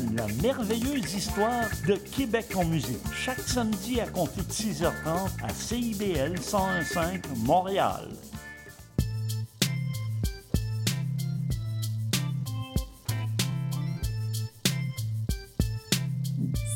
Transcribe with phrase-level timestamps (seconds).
[0.00, 2.98] la merveilleuse histoire de Québec en musique.
[3.12, 8.08] Chaque samedi à compter de 6h30 à CIBL 101.5 Montréal.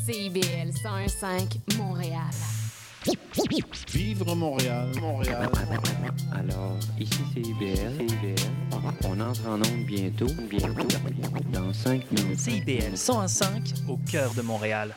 [0.05, 2.62] CIBL 101.5 Montréal.
[3.91, 5.49] Vivre Montréal, Montréal.
[6.31, 8.07] Alors, ici c'est IBL.
[9.03, 10.87] On entre en onde bientôt, bientôt,
[11.51, 12.39] dans 5 minutes.
[12.39, 14.95] CIBL 101.5 au cœur de Montréal.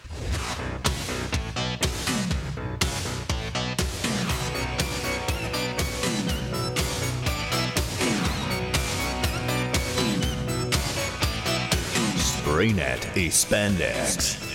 [12.19, 14.46] Spraynet et Spandex.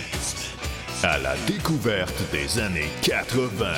[1.04, 3.72] À la découverte des années 80.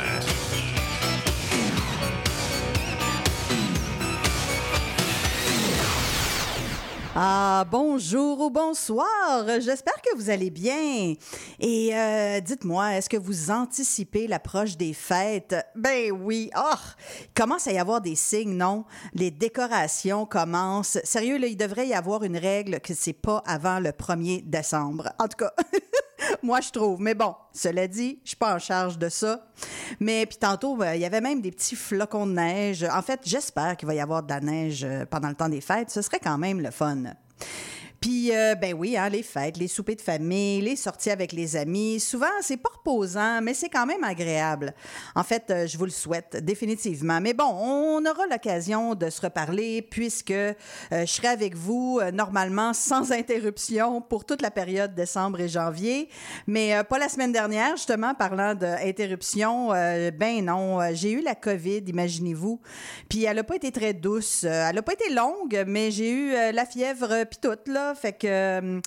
[7.16, 9.06] Ah, bonjour ou bonsoir.
[9.60, 11.14] J'espère que vous allez bien.
[11.60, 15.56] Et euh, dites-moi, est-ce que vous anticipez l'approche des fêtes?
[15.74, 16.50] Ben oui.
[16.54, 16.74] Oh,
[17.34, 18.84] commence à y avoir des signes, non?
[19.14, 20.98] Les décorations commencent.
[21.04, 25.08] Sérieux, là, il devrait y avoir une règle que c'est pas avant le 1er décembre.
[25.18, 25.52] En tout cas.
[26.42, 27.00] Moi, je trouve.
[27.00, 29.46] Mais bon, cela dit, je suis pas en charge de ça.
[30.00, 32.84] Mais puis tantôt, ben, il y avait même des petits flocons de neige.
[32.84, 35.60] En fait, j'espère qu'il va y avoir de la neige euh, pendant le temps des
[35.60, 35.90] fêtes.
[35.90, 37.04] Ce serait quand même le fun.
[38.04, 41.56] Puis, euh, ben oui, hein, les fêtes, les soupers de famille, les sorties avec les
[41.56, 44.74] amis, souvent, c'est pas reposant, mais c'est quand même agréable.
[45.14, 47.18] En fait, euh, je vous le souhaite définitivement.
[47.22, 50.52] Mais bon, on aura l'occasion de se reparler puisque euh,
[50.90, 56.10] je serai avec vous normalement sans interruption pour toute la période décembre et janvier.
[56.46, 59.68] Mais pas la semaine dernière, justement, parlant d'interruption.
[59.68, 62.60] ben non, j'ai eu la COVID, imaginez-vous.
[63.08, 64.44] Puis elle a pas été très douce.
[64.44, 67.93] Elle a pas été longue, mais j'ai eu la fièvre puis tout, là.
[67.94, 68.80] Fait que, euh,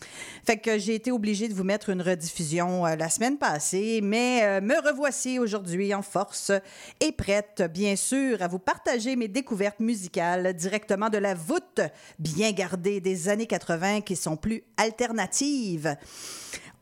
[0.46, 4.00] fait que j'ai été obligée de vous mettre une rediffusion euh, la semaine passée.
[4.04, 6.52] Mais euh, me revoici aujourd'hui en force
[7.00, 11.82] et prête, bien sûr, à vous partager mes découvertes musicales directement de la voûte
[12.20, 15.96] bien gardée des années 80 qui sont plus alternatives.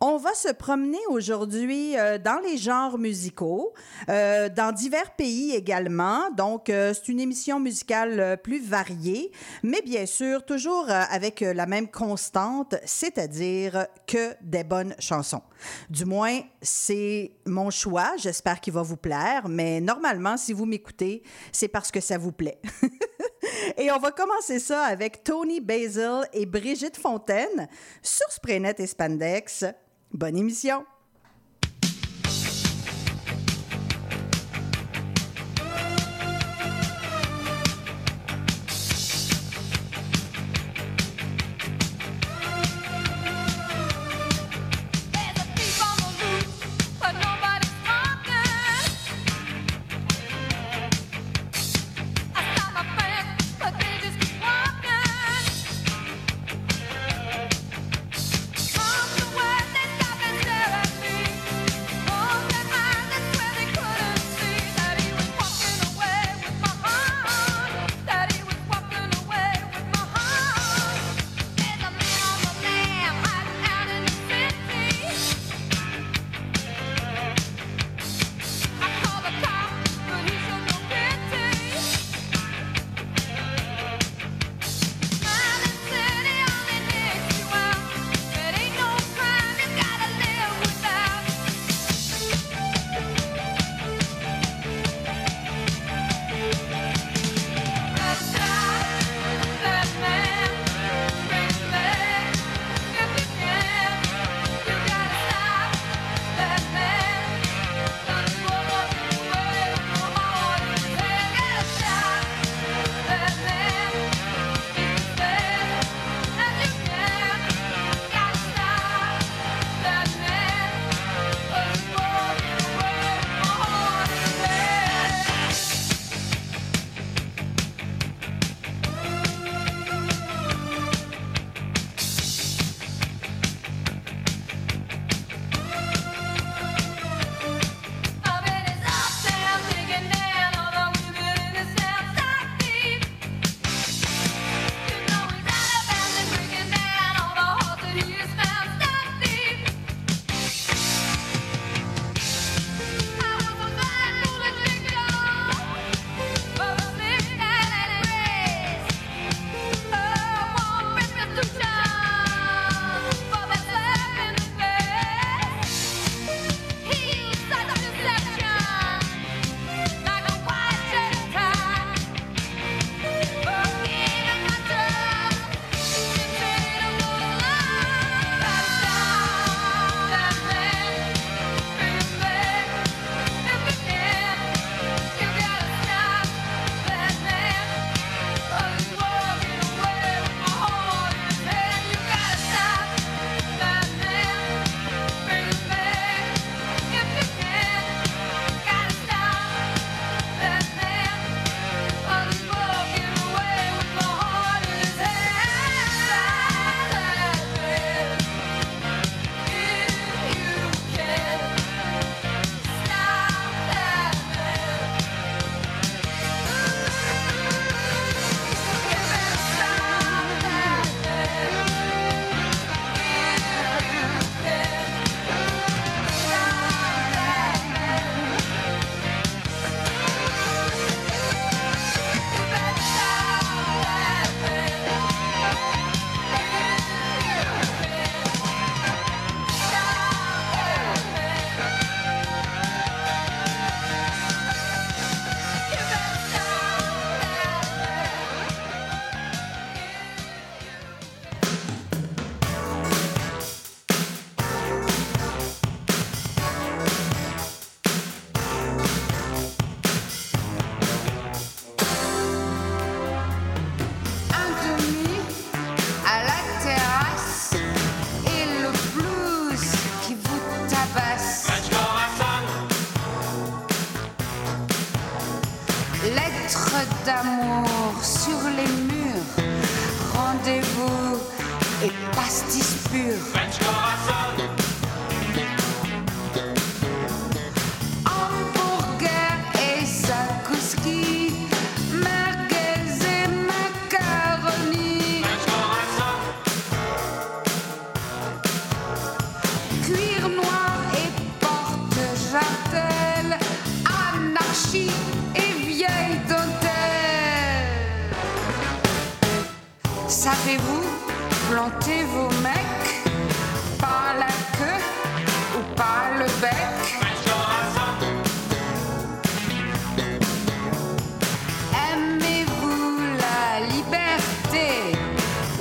[0.02, 3.74] On va se promener aujourd'hui euh, dans les genres musicaux,
[4.10, 6.30] euh, dans divers pays également.
[6.32, 9.32] Donc, euh, c'est une émission musicale euh, plus variée,
[9.64, 15.42] mais bien sûr, toujours euh, avec la même constante, c'est-à-dire que des bonnes chansons.
[15.90, 18.12] Du moins, c'est mon choix.
[18.18, 22.32] J'espère qu'il va vous plaire, mais normalement, si vous m'écoutez, c'est parce que ça vous
[22.32, 22.60] plaît.
[23.78, 27.68] Et on va commencer ça avec Tony Basil et Brigitte Fontaine
[28.02, 29.66] sur Spraynet et Spandex.
[30.12, 30.86] Bonne émission!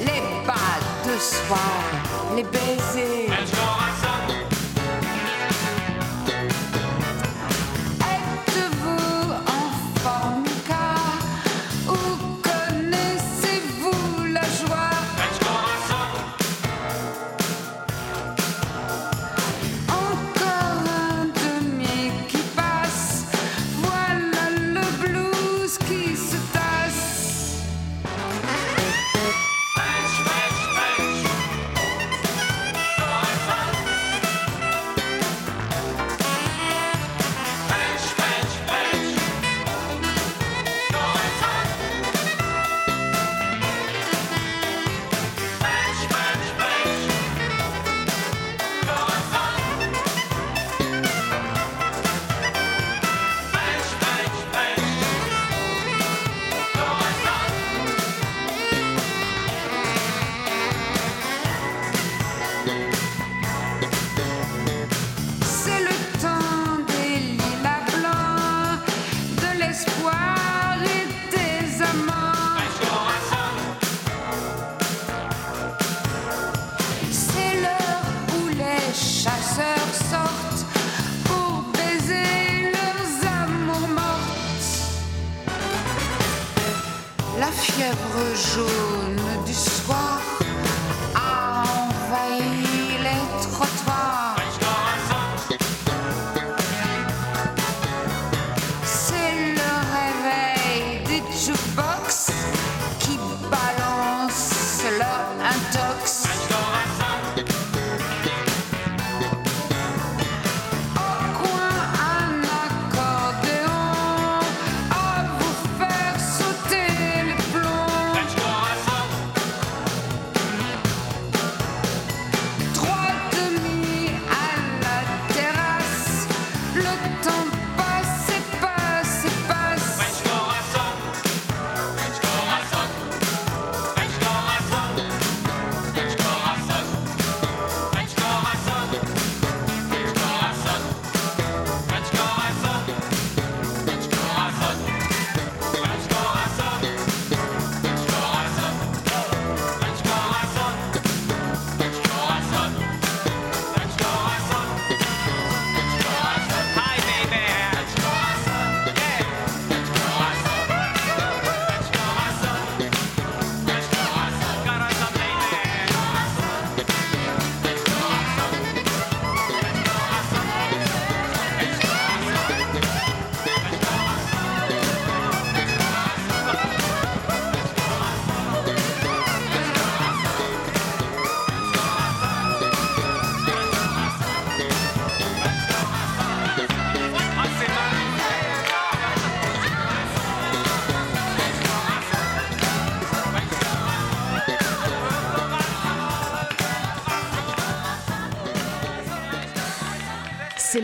[0.00, 1.56] Les bas de soie,
[2.36, 3.33] les baisers?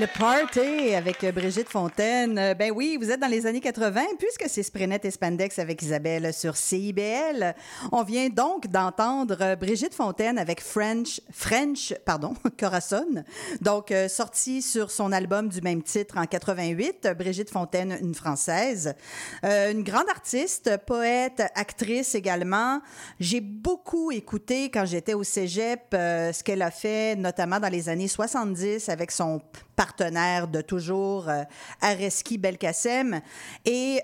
[0.00, 2.38] Le party avec Brigitte Fontaine.
[2.38, 5.82] Euh, Ben oui, vous êtes dans les années 80 puisque c'est Sprinette et Spandex avec
[5.82, 7.54] Isabelle sur CIBL.
[7.92, 13.24] On vient donc d'entendre Brigitte Fontaine avec French, French, pardon, Corazon.
[13.62, 17.08] Donc, euh, sorti sur son album du même titre en 88.
[17.18, 18.94] Brigitte Fontaine, une Française.
[19.44, 22.82] Euh, une grande artiste, poète, actrice également.
[23.18, 27.88] J'ai beaucoup écouté quand j'étais au cégep euh, ce qu'elle a fait, notamment dans les
[27.88, 29.40] années 70 avec son
[29.74, 31.30] partenaire de toujours,
[31.80, 33.22] Areski Belkacem.
[33.64, 34.02] Et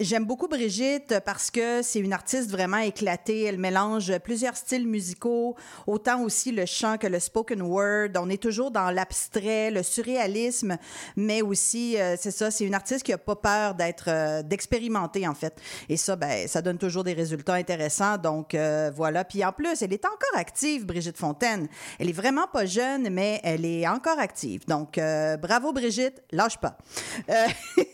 [0.00, 3.44] j'aime beaucoup Brigitte parce que c'est une artiste vraiment éclatée.
[3.44, 5.54] Elle mélange plusieurs styles musicaux,
[5.86, 10.78] autant aussi le chant que le spoken On est toujours dans l'abstrait, le surréalisme,
[11.16, 15.26] mais aussi, euh, c'est ça, c'est une artiste qui a pas peur d'être, euh, d'expérimenter
[15.26, 15.60] en fait.
[15.88, 18.18] Et ça, ben, ça donne toujours des résultats intéressants.
[18.18, 19.24] Donc euh, voilà.
[19.24, 21.68] Puis en plus, elle est encore active, Brigitte Fontaine.
[21.98, 24.66] Elle est vraiment pas jeune, mais elle est encore active.
[24.66, 24.98] Donc
[25.40, 26.78] bravo Brigitte, lâche pas.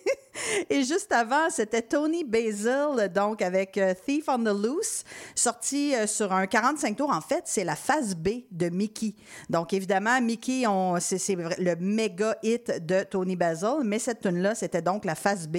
[0.69, 5.05] Et juste avant, c'était Tony Basil, donc avec euh, Thief on the Loose,
[5.35, 7.11] sorti euh, sur un 45 tours.
[7.11, 9.15] En fait, c'est la phase B de Mickey.
[9.49, 10.65] Donc, évidemment, Mickey,
[11.01, 15.59] c'est le méga hit de Tony Basil, mais cette tune-là, c'était donc la phase B.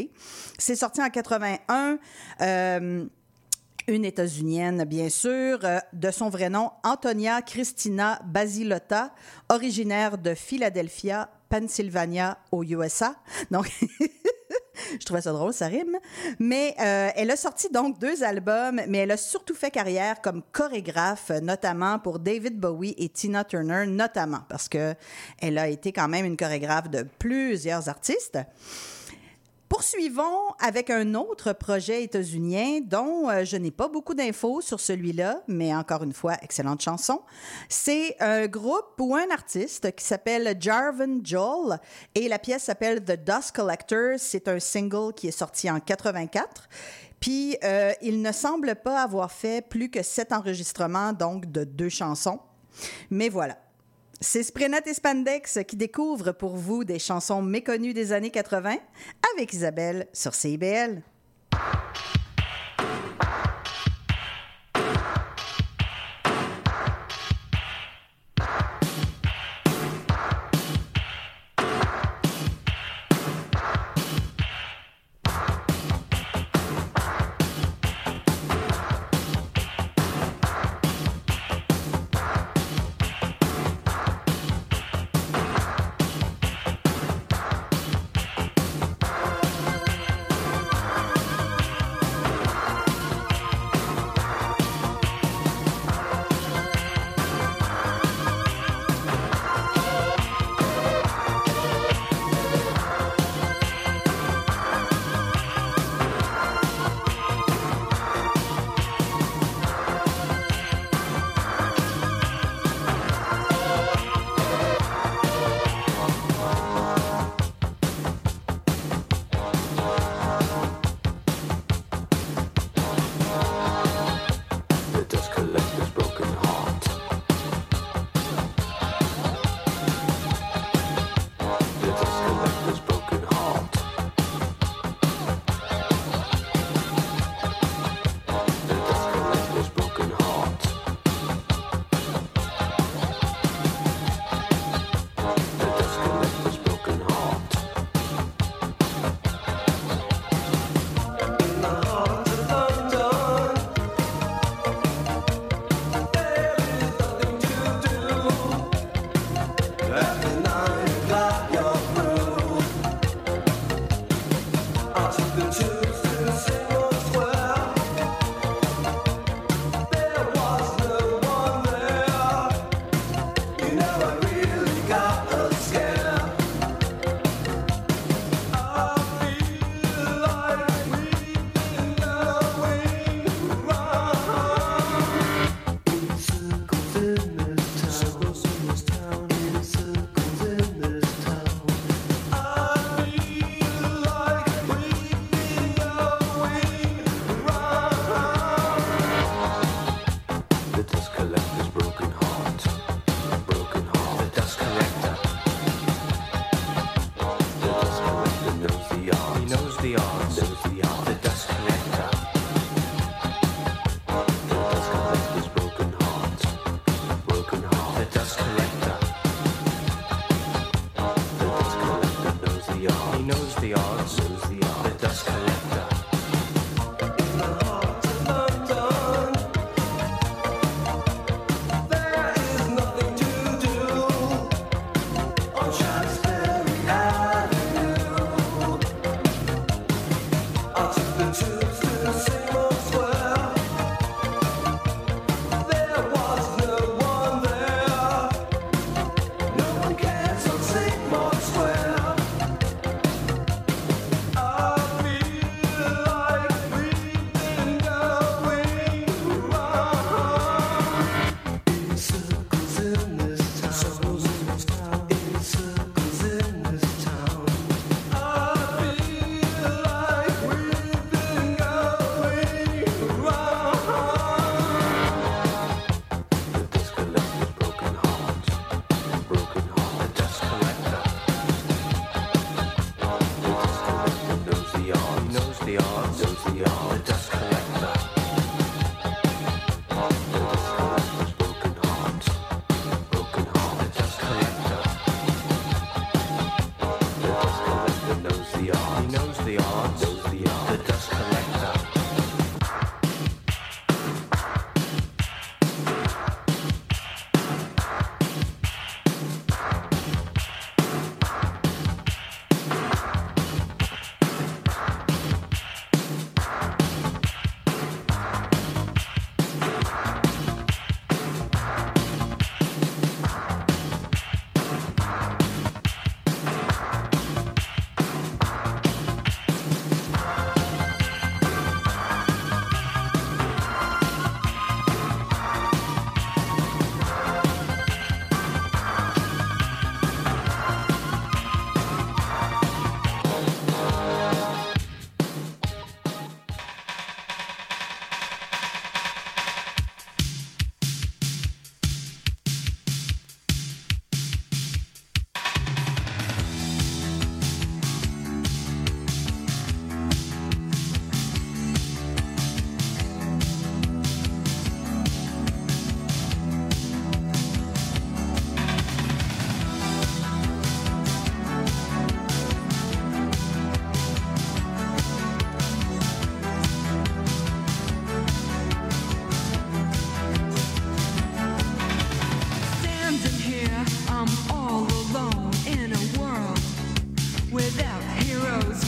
[0.57, 1.97] C'est sorti en 81.
[2.41, 3.05] euh,
[3.87, 9.13] une États-Unienne, bien sûr, euh, de son vrai nom, Antonia Christina Basilotta,
[9.49, 13.15] originaire de Philadelphia, Pennsylvania, aux USA.
[13.49, 13.69] Donc,
[14.99, 15.97] je trouvais ça drôle, ça rime.
[16.39, 20.41] Mais euh, elle a sorti donc deux albums, mais elle a surtout fait carrière comme
[20.51, 24.95] chorégraphe, notamment pour David Bowie et Tina Turner, notamment, parce que
[25.39, 28.39] elle a été quand même une chorégraphe de plusieurs artistes.
[29.71, 35.43] Poursuivons avec un autre projet états-unien dont euh, je n'ai pas beaucoup d'infos sur celui-là,
[35.47, 37.21] mais encore une fois, excellente chanson.
[37.69, 41.79] C'est un groupe ou un artiste qui s'appelle Jarvan Joel
[42.15, 44.15] et la pièce s'appelle The Dust Collector.
[44.17, 46.67] C'est un single qui est sorti en 84.
[47.21, 51.87] Puis, euh, il ne semble pas avoir fait plus que sept enregistrements, donc de deux
[51.87, 52.41] chansons.
[53.09, 53.57] Mais voilà.
[54.23, 58.77] C'est Sprenat et Spandex qui découvrent pour vous des chansons méconnues des années 80
[59.33, 61.01] avec Isabelle sur CIBL.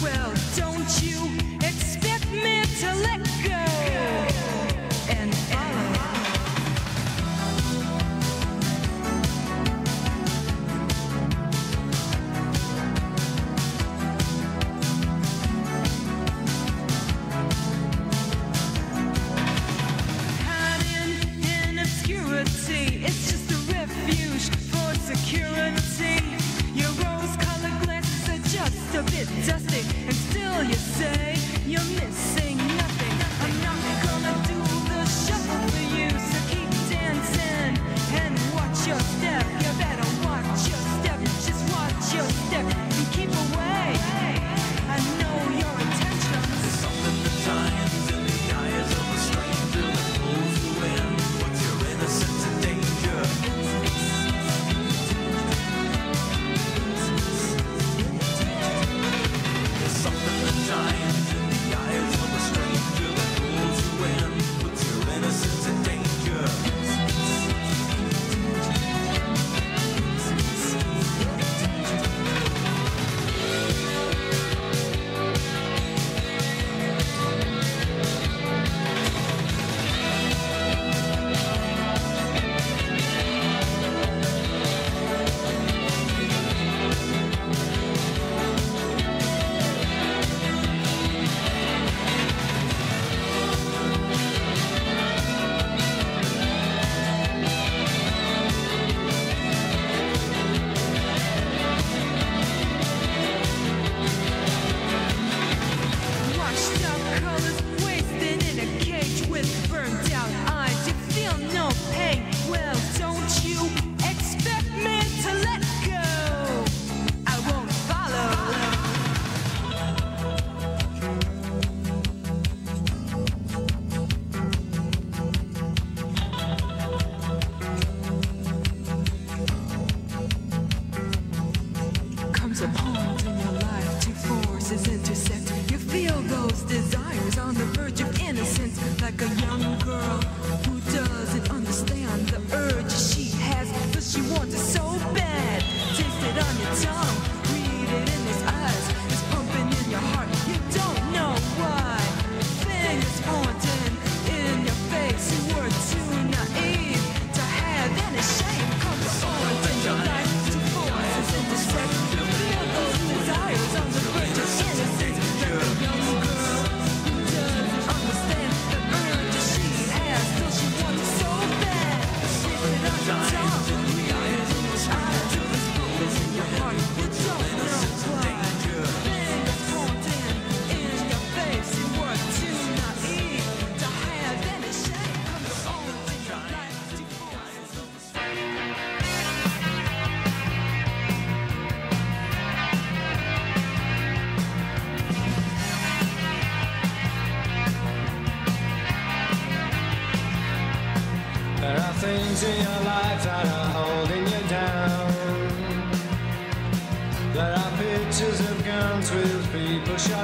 [0.03, 0.32] Well,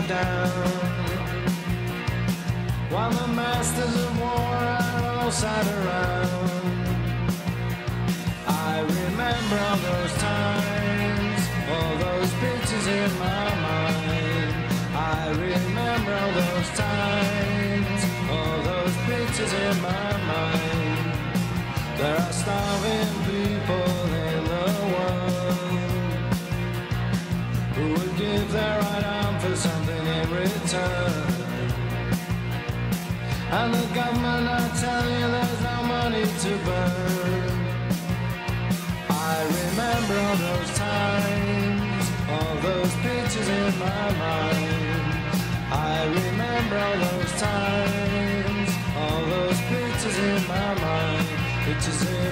[0.10, 0.50] down.
[2.90, 6.50] While the masters of war are all sat around.
[8.48, 11.42] I remember all those times,
[11.74, 14.54] all those pictures in my mind.
[14.96, 18.02] I remember all those times,
[18.34, 21.14] all those pictures in my mind.
[22.00, 23.19] There are starving
[34.00, 37.58] government, I tell you, there's no money to burn.
[39.32, 45.14] I remember all those times, all those pictures in my mind.
[45.72, 48.70] I remember all those times,
[49.02, 51.28] all those pictures in my mind,
[51.66, 52.29] pictures in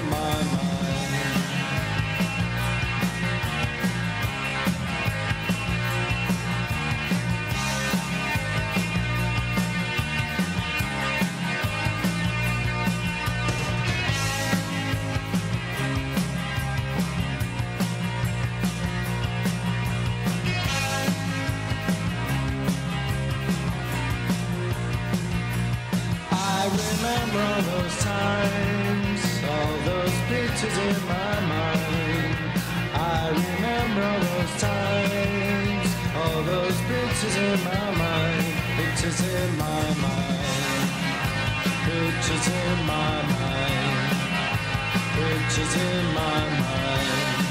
[30.57, 32.35] pictures in my mind.
[32.93, 40.89] I remember those times, all those pictures in my mind, pictures in my mind,
[41.85, 44.17] pictures in my mind,
[45.13, 47.45] pictures in my mind,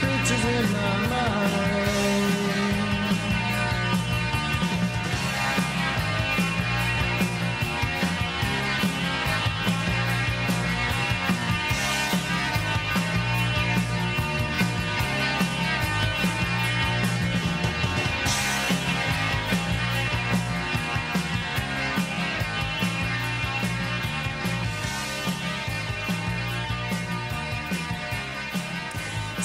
[0.00, 1.07] pictures in my mind.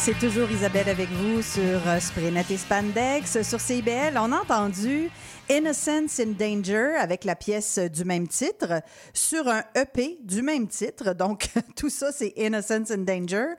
[0.06, 3.42] C'est toujours Isabelle avec vous sur euh, Sprinet et Spandex.
[3.42, 5.10] Sur CIBL, on a entendu
[5.50, 8.82] Innocence in Danger avec la pièce du même titre
[9.14, 11.14] sur un EP du même titre.
[11.14, 13.54] Donc, tout ça, c'est Innocence in Danger.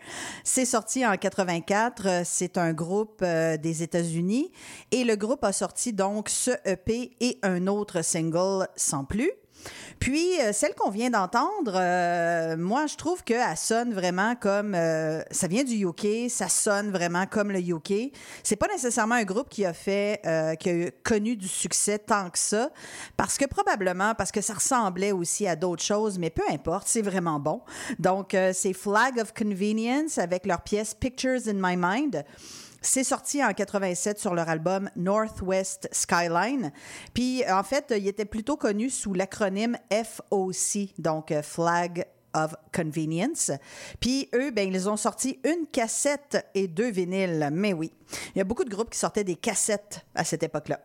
[0.44, 2.26] C'est sorti en 84.
[2.26, 4.52] C'est un groupe euh, des États-Unis.
[4.90, 9.30] Et le groupe a sorti donc ce EP et un autre single sans plus.
[9.98, 14.74] Puis, euh, celle qu'on vient d'entendre, euh, moi, je trouve qu'elle sonne vraiment comme.
[14.74, 18.12] euh, ça vient du UK, ça sonne vraiment comme le UK.
[18.42, 20.20] C'est pas nécessairement un groupe qui a fait.
[20.60, 22.70] qui a connu du succès tant que ça,
[23.16, 27.02] parce que probablement, parce que ça ressemblait aussi à d'autres choses, mais peu importe, c'est
[27.02, 27.60] vraiment bon.
[27.98, 32.24] Donc, c'est Flag of Convenience avec leur pièce Pictures in My Mind.
[32.86, 36.70] C'est sorti en 87 sur leur album Northwest Skyline.
[37.14, 43.52] Puis, en fait, il était plutôt connu sous l'acronyme FOC, donc euh, Flag of Convenience.
[44.00, 47.48] Puis eux, ben, ils ont sorti une cassette et deux vinyles.
[47.52, 47.90] Mais oui,
[48.34, 50.80] il y a beaucoup de groupes qui sortaient des cassettes à cette époque-là.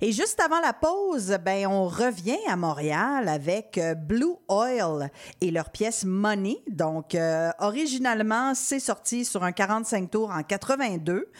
[0.00, 5.50] Et juste avant la pause, ben, on revient à Montréal avec euh, Blue Oil et
[5.50, 6.58] leur pièce Money.
[6.68, 11.30] Donc, euh, originalement, c'est sorti sur un 45 tours en 82.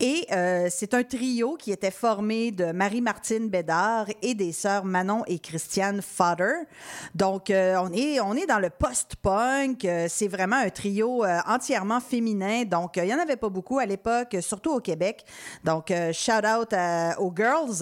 [0.00, 5.22] Et euh, c'est un trio qui était formé de Marie-Martine Bédard et des sœurs Manon
[5.26, 6.54] et Christiane Fodder.
[7.14, 9.86] Donc, on, est, on est dans le post-punk.
[10.08, 12.64] C'est vraiment un trio entièrement féminin.
[12.64, 15.24] Donc, il n'y en avait pas beaucoup à l'époque, surtout au Québec.
[15.64, 16.74] Donc, shout out
[17.18, 17.77] aux girls.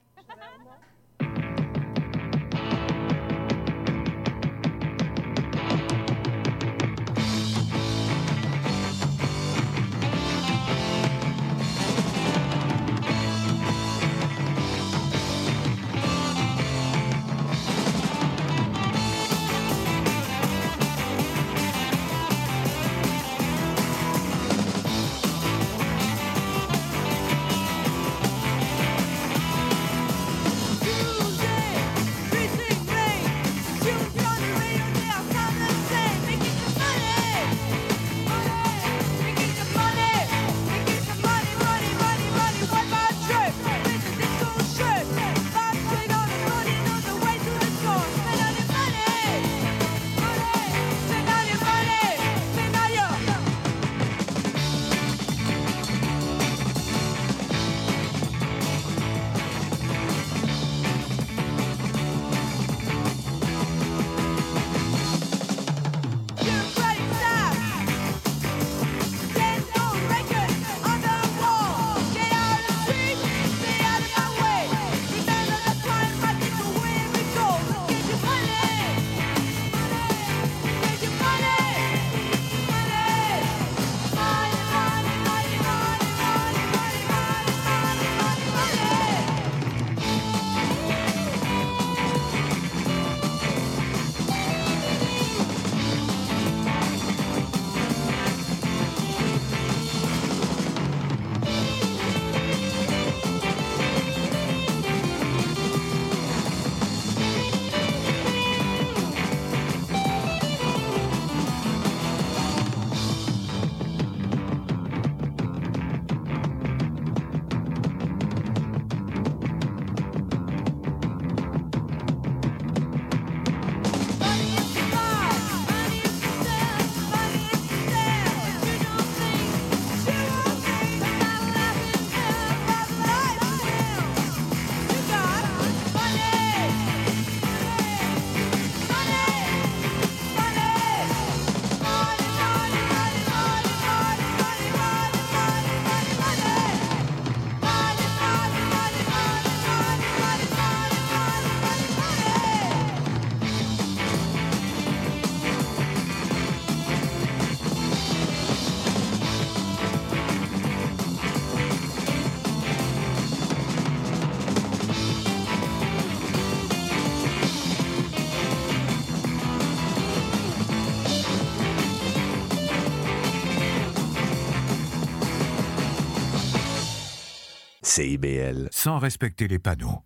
[178.71, 180.03] Sans respecter les panneaux.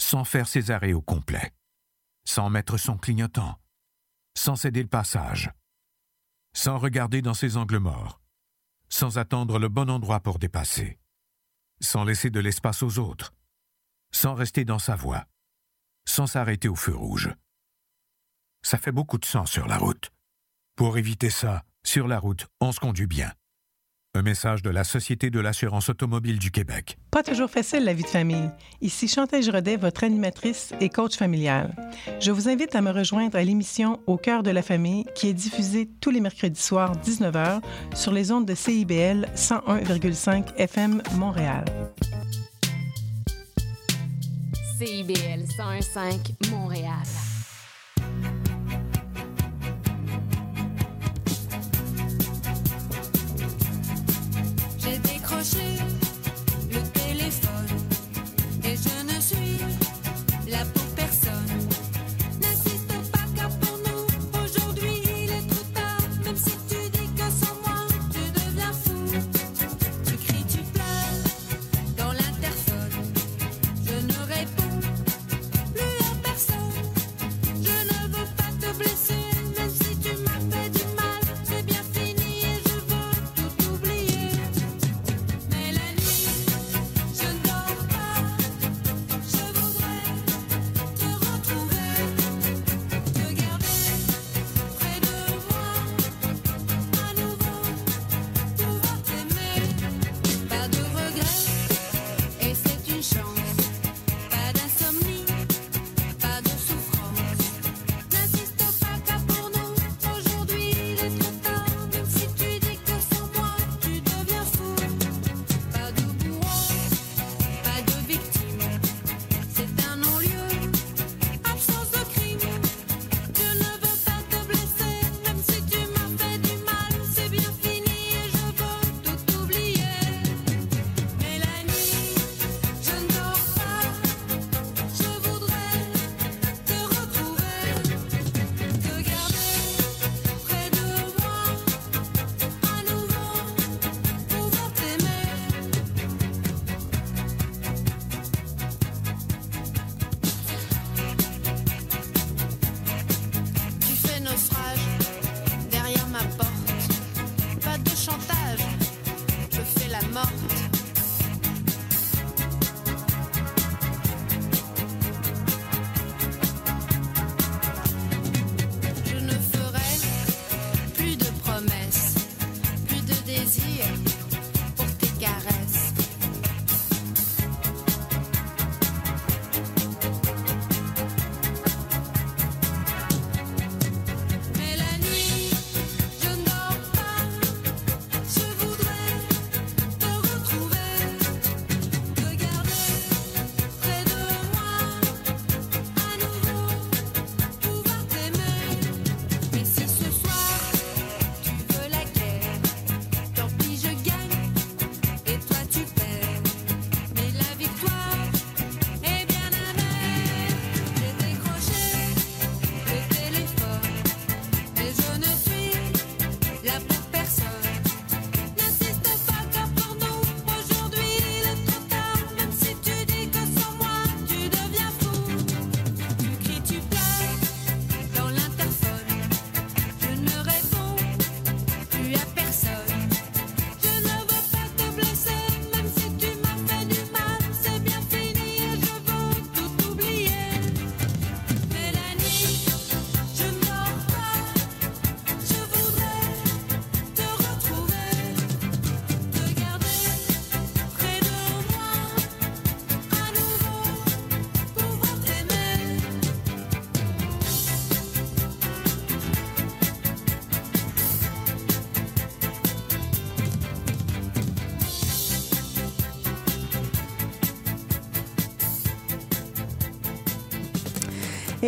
[0.00, 1.54] Sans faire ses arrêts au complet.
[2.24, 3.56] Sans mettre son clignotant.
[4.36, 5.52] Sans céder le passage.
[6.56, 8.20] Sans regarder dans ses angles morts.
[8.88, 10.98] Sans attendre le bon endroit pour dépasser.
[11.80, 13.32] Sans laisser de l'espace aux autres.
[14.12, 15.24] Sans rester dans sa voie.
[16.08, 17.32] Sans s'arrêter au feu rouge.
[18.62, 20.10] Ça fait beaucoup de sang sur la route.
[20.74, 23.32] Pour éviter ça, sur la route, on se conduit bien.
[24.16, 26.98] Un message de la Société de l'assurance automobile du Québec.
[27.10, 28.48] Pas toujours facile la vie de famille.
[28.80, 31.74] Ici Chantal Giraudet, votre animatrice et coach familial.
[32.20, 35.34] Je vous invite à me rejoindre à l'émission Au cœur de la famille qui est
[35.34, 37.60] diffusée tous les mercredis soirs 19h
[37.96, 41.64] sur les ondes de CIBL 101,5 FM Montréal.
[44.78, 47.02] CIBL 101.5 Montréal.
[55.44, 56.03] J'ai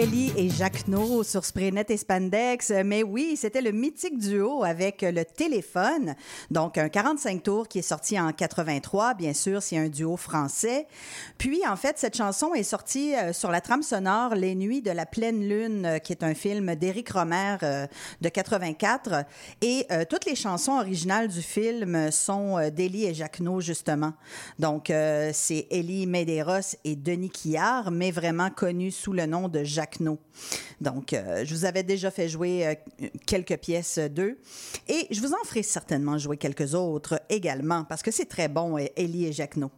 [0.06, 2.72] Ellie et Jacques No sur Spraynet et Spandex.
[2.84, 6.14] Mais oui, c'était le mythique duo avec le téléphone.
[6.50, 9.14] Donc, un 45 tours qui est sorti en 83.
[9.14, 10.86] Bien sûr, c'est un duo français.
[11.38, 14.90] Puis, en fait, cette chanson est sortie euh, sur la trame sonore Les Nuits de
[14.90, 17.86] la pleine lune, euh, qui est un film d'Éric Romer euh,
[18.20, 19.24] de 84.
[19.62, 24.12] Et toutes les chansons originales du film sont d'Ellie et Jacques No, justement.
[24.58, 29.95] Donc, c'est Ellie Medeiros et Denis Quillard, mais vraiment connus sous le nom de Jacques
[30.80, 34.38] Donc, euh, je vous avais déjà fait jouer euh, quelques pièces d'eux.
[34.88, 38.78] Et je vous en ferai certainement jouer quelques autres également, parce que c'est très bon,
[38.78, 39.70] euh, Ellie et Jacques No.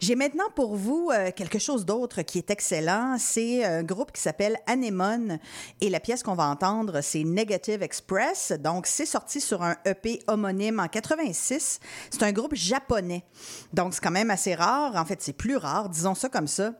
[0.00, 3.16] J'ai maintenant pour vous euh, quelque chose d'autre qui est excellent.
[3.18, 5.38] C'est un groupe qui s'appelle Anemone
[5.80, 8.52] et la pièce qu'on va entendre, c'est Negative Express.
[8.52, 11.80] Donc, c'est sorti sur un EP homonyme en 86.
[12.10, 13.24] C'est un groupe japonais.
[13.72, 14.94] Donc, c'est quand même assez rare.
[14.96, 16.72] En fait, c'est plus rare, disons ça comme ça.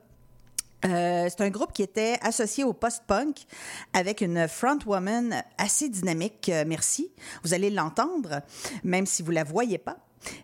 [0.85, 3.47] Euh, c'est un groupe qui était associé au post-punk
[3.93, 7.11] avec une frontwoman assez dynamique, euh, merci.
[7.43, 8.43] Vous allez l'entendre,
[8.85, 9.97] même si vous la voyez pas.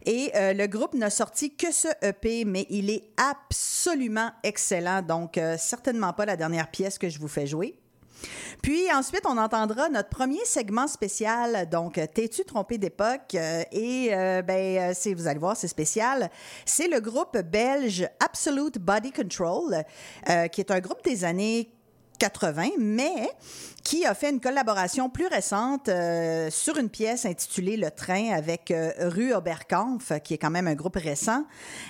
[0.06, 5.02] Et euh, le groupe n'a sorti que ce EP, mais il est absolument excellent.
[5.02, 7.76] Donc, euh, certainement pas la dernière pièce que je vous fais jouer.
[8.62, 11.68] Puis ensuite, on entendra notre premier segment spécial.
[11.68, 13.34] Donc, T'es-tu trompé d'époque?
[13.34, 16.30] Euh, et euh, ben, euh, c'est- vous allez voir, c'est spécial.
[16.64, 19.84] C'est le groupe belge Absolute Body Control,
[20.28, 21.70] euh, qui est un groupe des années
[22.24, 23.28] 80, mais
[23.84, 28.70] qui a fait une collaboration plus récente euh, sur une pièce intitulée Le Train avec
[28.70, 31.44] euh, Rue Oberkampf, qui est quand même un groupe récent.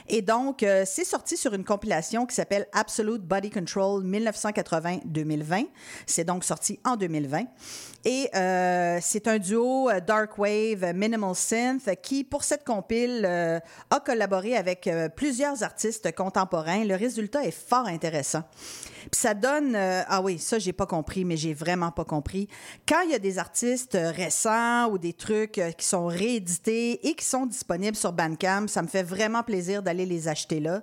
[0.09, 5.69] Et donc, euh, c'est sorti sur une compilation qui s'appelle Absolute Body Control 1980-2020.
[6.05, 7.45] C'est donc sorti en 2020.
[8.07, 8.29] Et
[9.01, 15.63] c'est un duo Dark Wave, Minimal Synth, qui, pour cette compile, a collaboré avec plusieurs
[15.63, 16.85] artistes contemporains.
[16.85, 18.43] Le résultat est fort intéressant.
[19.11, 19.75] Puis ça donne...
[19.75, 22.49] euh, ah oui, ça, j'ai pas compris, mais j'ai vraiment pas compris.
[22.89, 27.07] Quand il y a des artistes euh, récents ou des trucs euh, qui sont réédités
[27.07, 30.83] et qui sont disponibles sur Bandcamp, ça me fait vraiment plaisir d'aller les acheter là.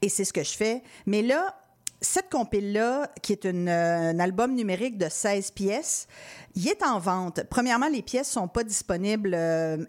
[0.00, 0.82] Et c'est ce que je fais.
[1.06, 1.56] Mais là,
[2.00, 6.08] cette compile-là, qui est un album numérique de 16 pièces,
[6.56, 7.44] il est en vente.
[7.48, 9.36] Premièrement, les pièces sont pas disponibles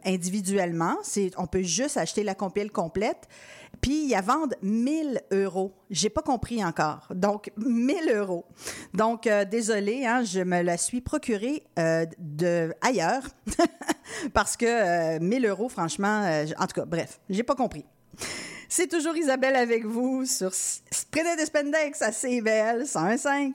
[0.06, 0.96] individuellement.
[1.38, 3.28] On peut juste acheter la compile complète.
[3.84, 5.74] Puis, ils vendent 1000 euros.
[5.90, 7.06] J'ai pas compris encore.
[7.14, 8.46] Donc, 1000 euros.
[8.94, 12.06] Donc, euh, désolé, hein, je me la suis procurée euh,
[12.80, 13.24] ailleurs
[14.34, 17.84] parce que euh, 1000 euros, franchement, euh, en tout cas, bref, j'ai pas compris.
[18.70, 23.52] C'est toujours Isabelle avec vous sur Spreadet de Spendex à CBL 101.5.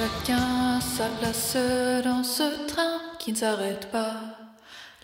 [0.00, 1.58] Chacun sa place
[2.02, 4.14] dans ce train qui ne s'arrête pas.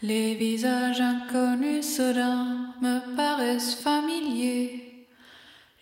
[0.00, 5.06] Les visages inconnus soudain me paraissent familiers.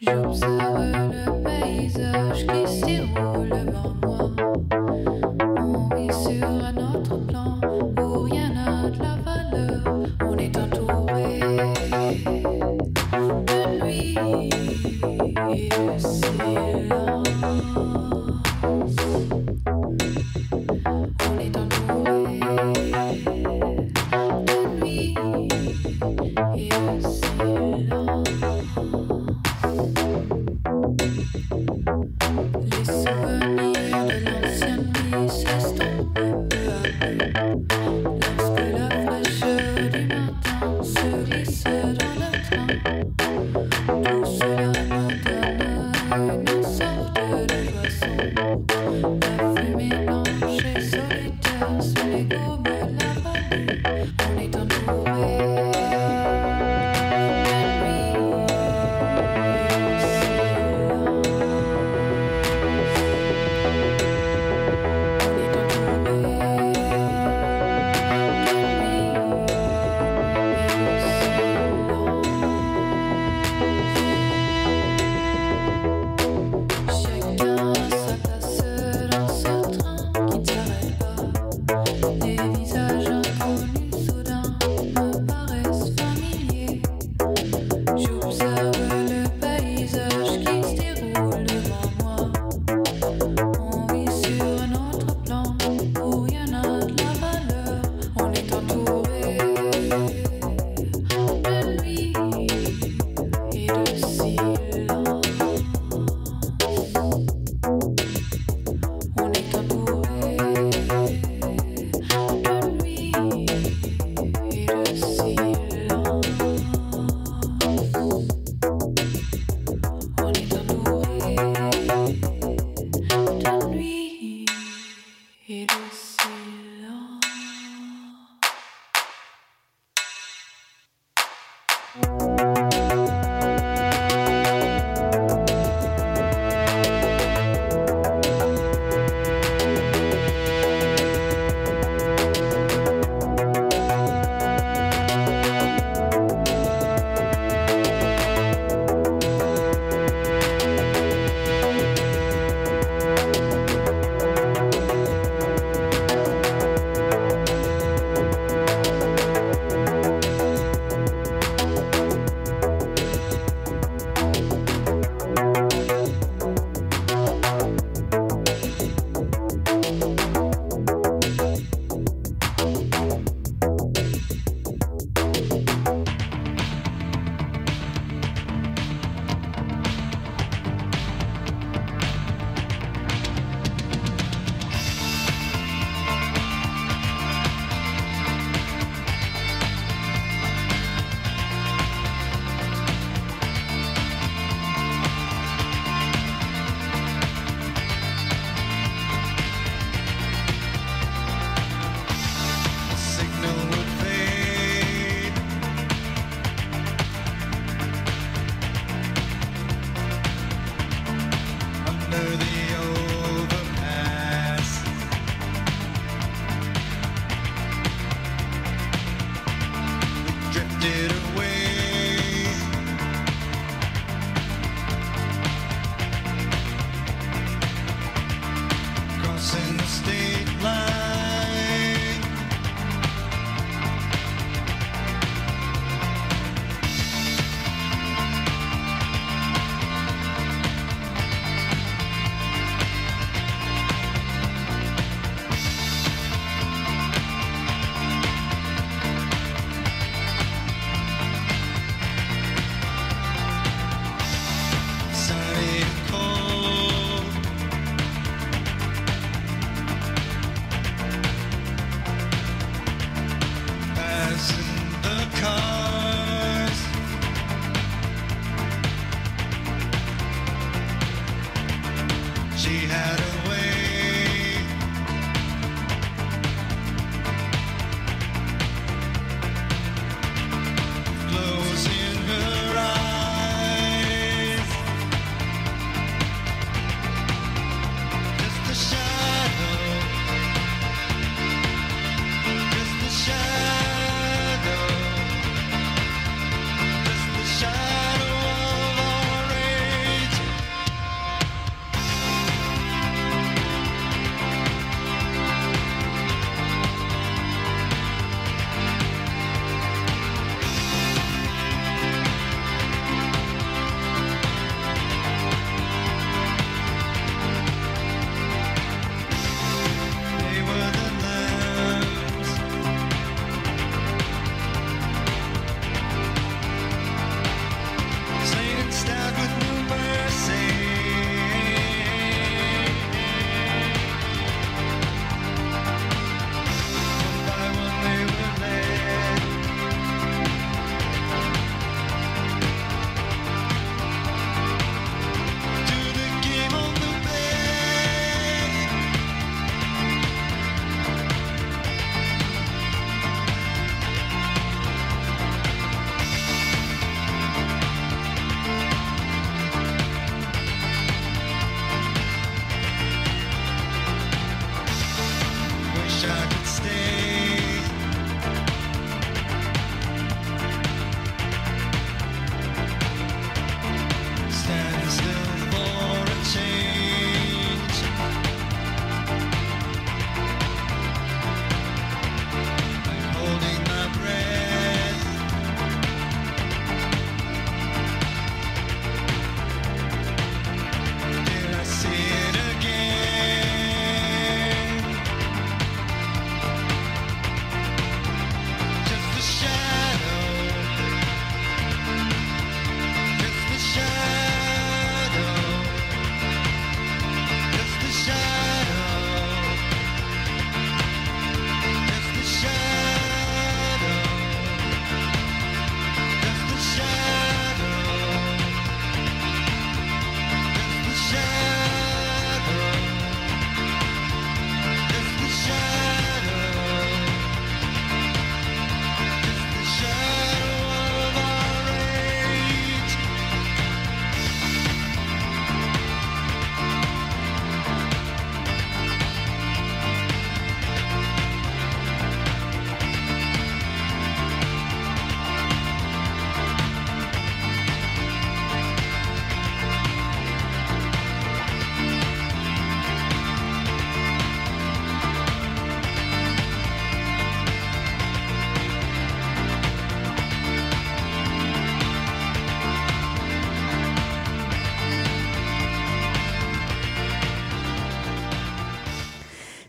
[0.00, 4.13] J'observe le paysage qui s'y roule devant moi.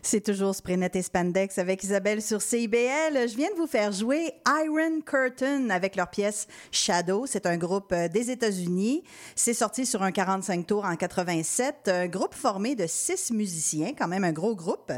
[0.08, 3.28] C'est toujours Sprinet et Spandex avec Isabelle sur CIBL.
[3.28, 4.30] Je viens de vous faire jouer
[4.64, 7.26] Iron Curtain avec leur pièce Shadow.
[7.26, 9.02] C'est un groupe euh, des États-Unis.
[9.34, 11.88] C'est sorti sur un 45 tours en 87.
[11.88, 14.92] Un groupe formé de six musiciens, quand même un gros groupe.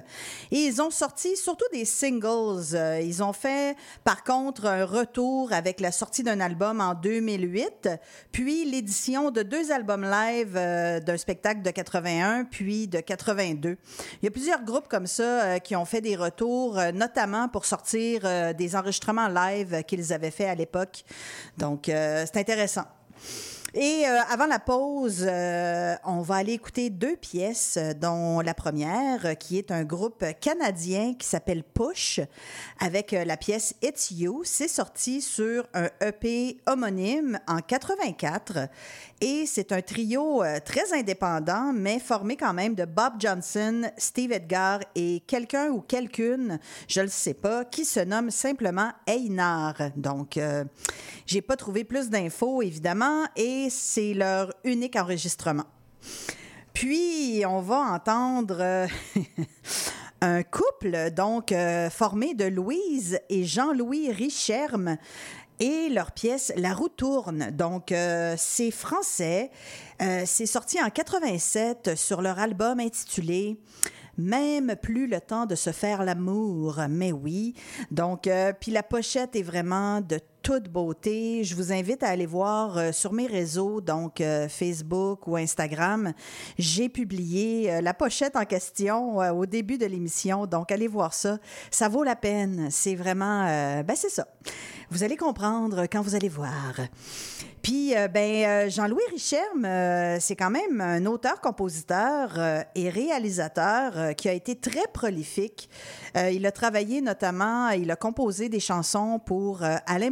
[0.51, 2.75] Et ils ont sorti surtout des singles.
[2.75, 7.89] Euh, Ils ont fait, par contre, un retour avec la sortie d'un album en 2008,
[8.31, 13.79] puis l'édition de deux albums live euh, d'un spectacle de 81, puis de 82.
[14.21, 17.49] Il y a plusieurs groupes comme ça euh, qui ont fait des retours, euh, notamment
[17.49, 21.05] pour sortir euh, des enregistrements live qu'ils avaient fait à l'époque.
[21.57, 22.85] Donc, c'est intéressant.
[23.75, 25.29] Et avant la pause,
[26.05, 31.27] on va aller écouter deux pièces, dont la première, qui est un groupe canadien qui
[31.27, 32.21] s'appelle Push,
[32.81, 34.43] avec la pièce It's You.
[34.45, 38.69] C'est sorti sur un EP homonyme en 84.
[39.21, 44.31] Et c'est un trio euh, très indépendant, mais formé quand même de Bob Johnson, Steve
[44.31, 49.75] Edgar et quelqu'un ou quelqu'une, je le sais pas, qui se nomme simplement Einar.
[49.97, 50.65] Donc, euh,
[51.27, 55.67] j'ai pas trouvé plus d'infos, évidemment, et c'est leur unique enregistrement.
[56.73, 58.87] Puis, on va entendre euh,
[60.21, 64.97] un couple, donc, euh, formé de Louise et Jean-Louis Richerme
[65.61, 67.51] et leur pièce La roue tourne.
[67.51, 69.51] Donc, euh, c'est français.
[70.03, 73.59] Euh, c'est sorti en 87 sur leur album intitulé
[74.19, 77.55] même plus le temps de se faire l'amour, mais oui.
[77.91, 80.19] Donc, euh, puis la pochette est vraiment de
[80.49, 81.45] toute beauté.
[81.45, 86.15] Je vous invite à aller voir euh, sur mes réseaux, donc euh, Facebook ou Instagram.
[86.57, 91.37] J'ai publié euh, la pochette en question au début de l'émission, donc allez voir ça.
[91.71, 92.69] Ça vaut la peine.
[92.71, 93.45] C'est vraiment,
[93.83, 94.27] ben c'est ça.
[94.91, 96.81] Vous allez comprendre quand vous allez voir.
[97.63, 99.67] Puis, ben, Jean-Louis Richerme,
[100.21, 105.69] c'est quand même un auteur-compositeur euh, et réalisateur qui a été très prolifique.
[106.15, 110.11] Il a travaillé notamment, il a composé des chansons pour Alain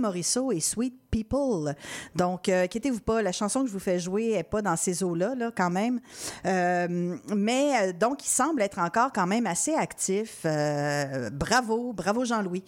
[0.53, 1.74] Et Sweet People.
[2.14, 5.03] Donc, euh, inquiétez-vous pas, la chanson que je vous fais jouer n'est pas dans ces
[5.03, 6.01] eaux-là, là, quand même.
[6.45, 10.43] Euh, mais euh, donc, il semble être encore quand même assez actif.
[10.45, 12.64] Euh, bravo, bravo Jean-Louis.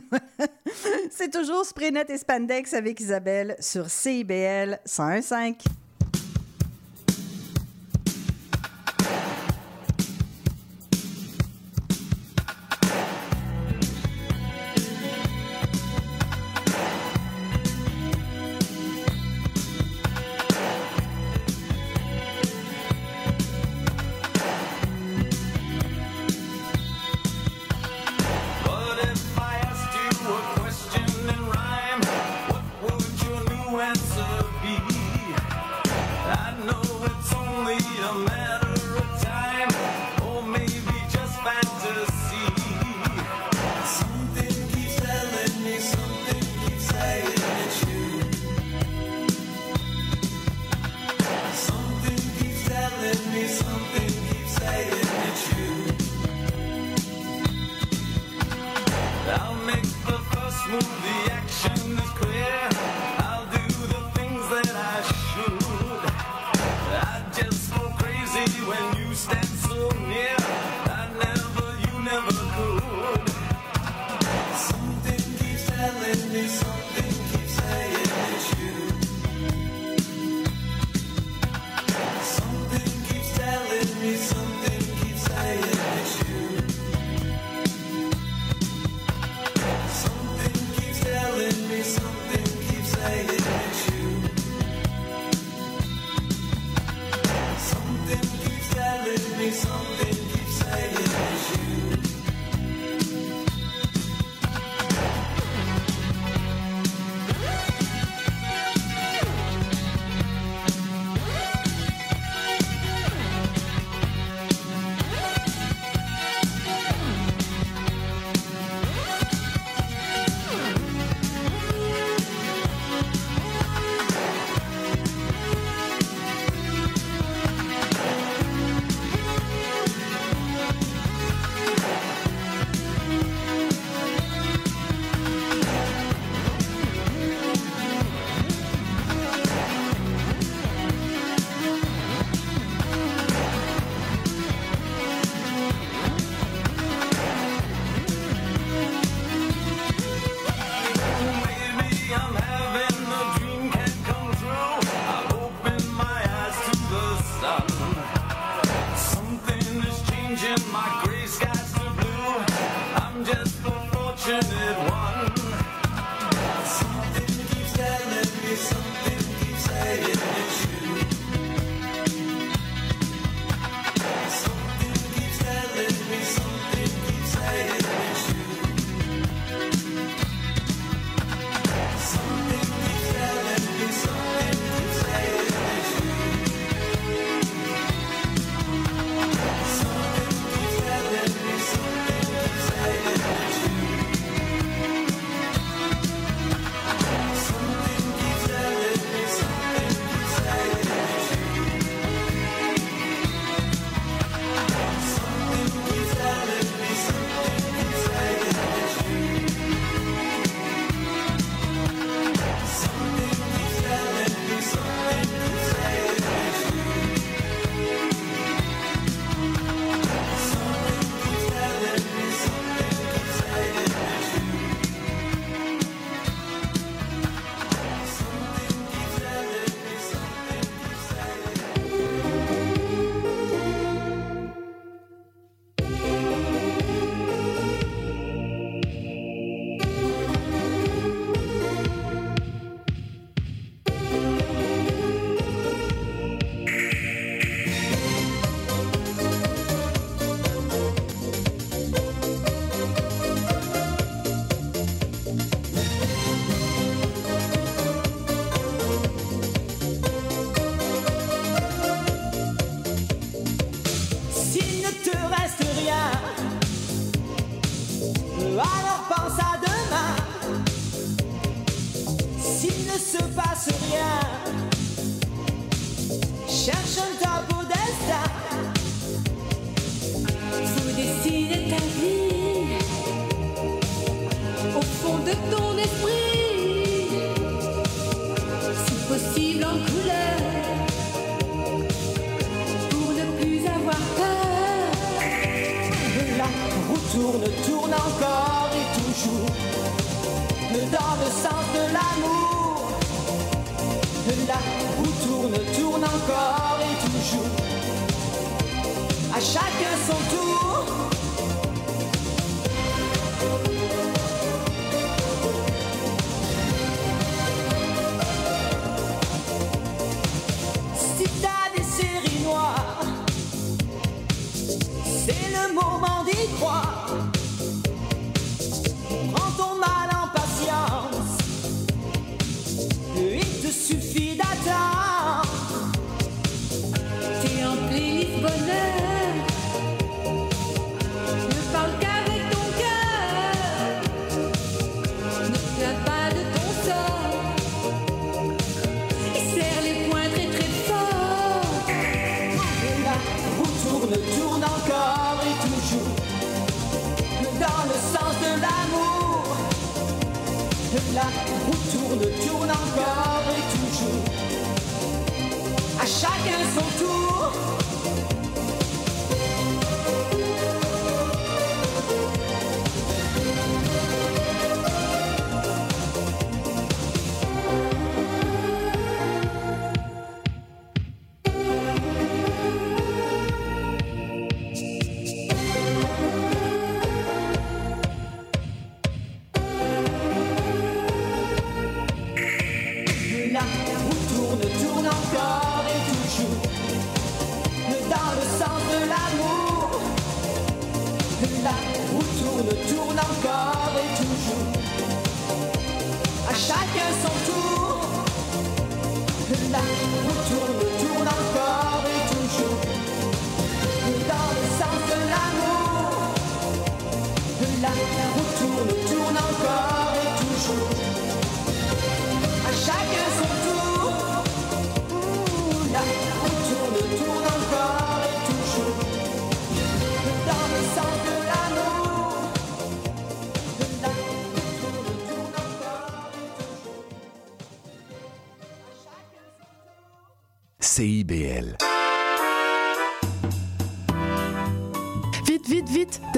[1.10, 5.64] C'est toujours Sprinet et Spandex avec Isabelle sur CIBL 101.5.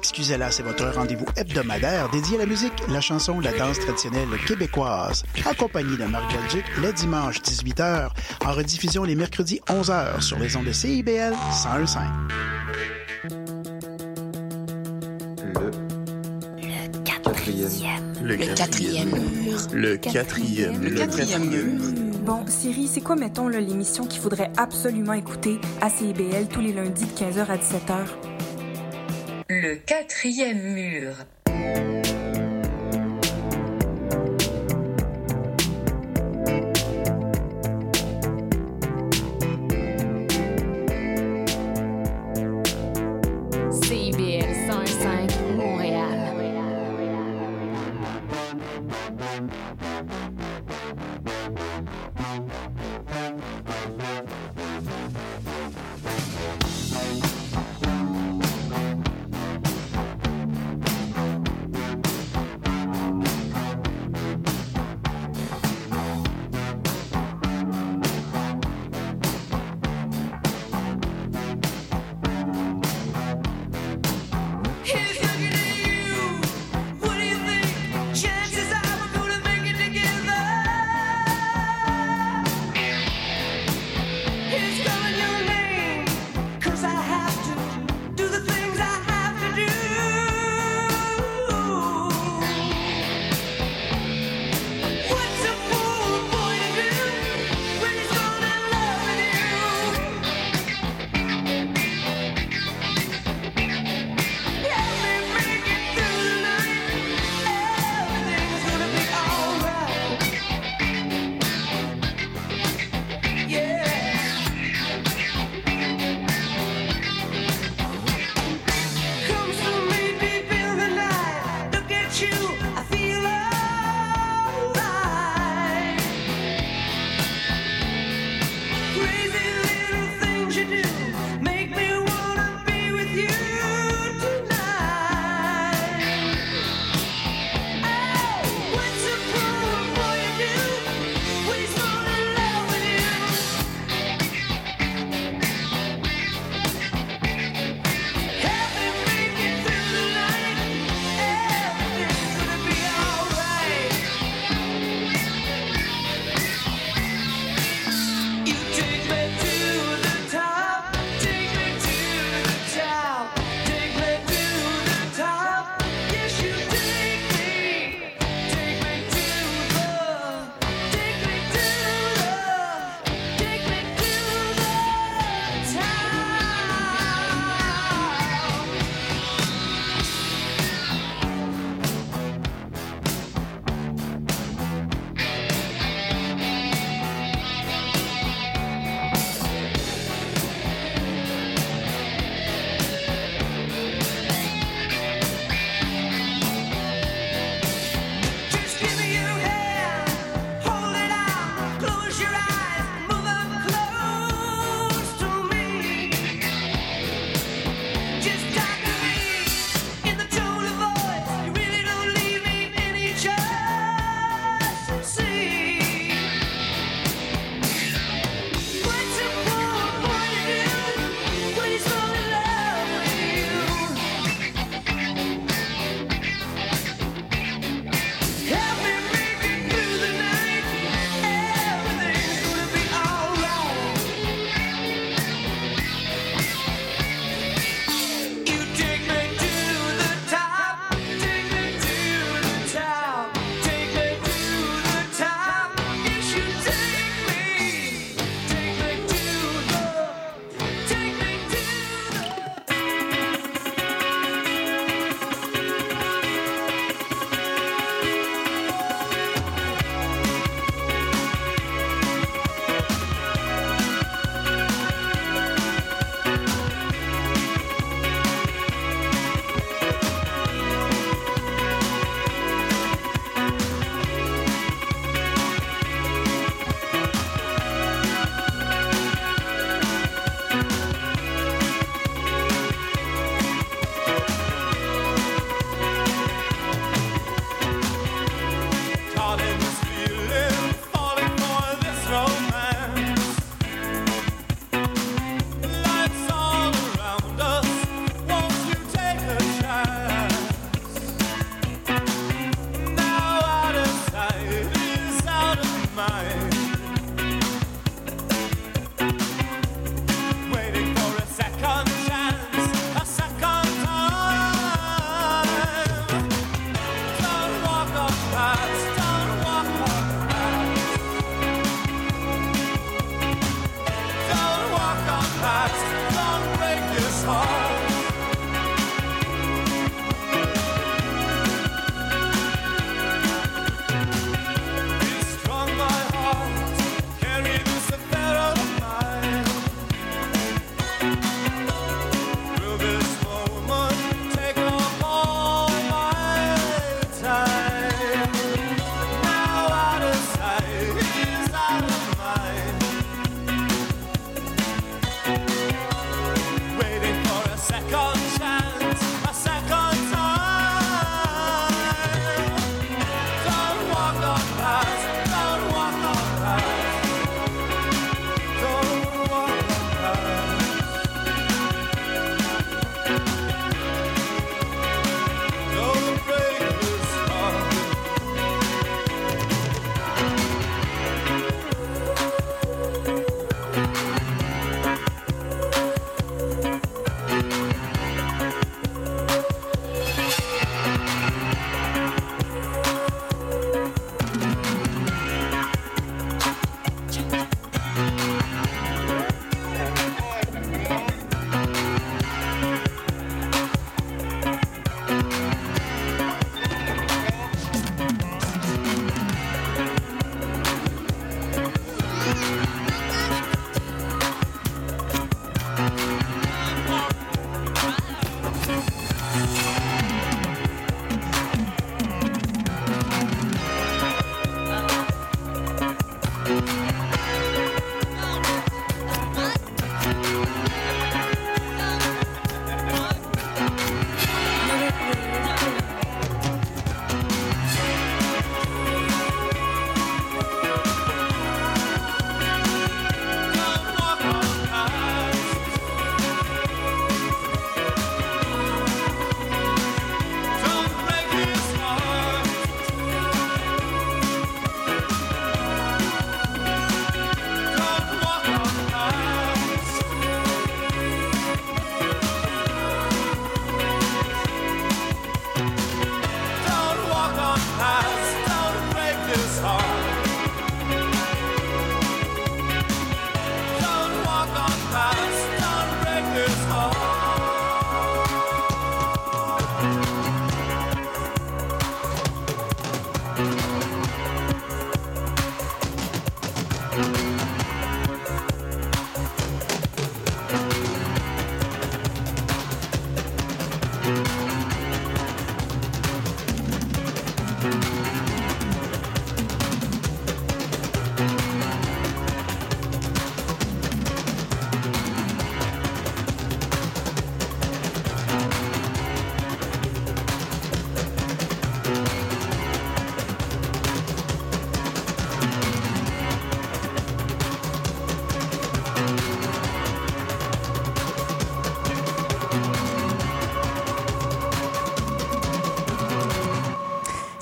[0.00, 5.24] Excusez-la, c'est votre rendez-vous hebdomadaire dédié à la musique, la chanson, la danse traditionnelle québécoise.
[5.44, 8.08] Accompagné de Marc Belgique, le dimanche 18h,
[8.46, 11.98] en rediffusion les mercredis 11h sur les ondes de CIBL 101.5.
[17.04, 18.14] Quatrième.
[18.22, 19.58] Le quatrième mur.
[19.72, 20.82] Le quatrième.
[20.82, 21.78] Le quatrième mur.
[22.24, 27.04] Bon, Siri, c'est quoi, mettons, l'émission qu'il faudrait absolument écouter à CIBL tous les lundis
[27.04, 28.29] de 15h à 17h?
[29.62, 31.16] Le quatrième mur.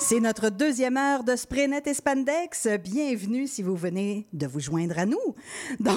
[0.09, 2.67] C'est notre deuxième heure de Spraynet et Spandex.
[2.83, 5.28] Bienvenue si vous venez de vous joindre à nous.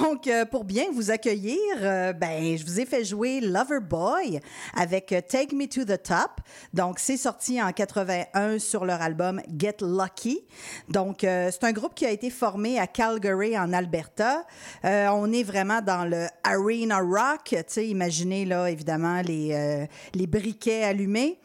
[0.01, 4.39] Donc, euh, pour bien vous accueillir, euh, ben, je vous ai fait jouer Loverboy
[4.75, 6.41] avec euh, Take Me to the Top.
[6.73, 10.41] Donc, c'est sorti en 81 sur leur album Get Lucky.
[10.89, 14.45] Donc, c'est un groupe qui a été formé à Calgary, en Alberta.
[14.85, 17.43] Euh, on est vraiment dans le arena rock.
[17.49, 21.39] Tu sais, imaginez, là, évidemment, les, euh, les briquets allumés.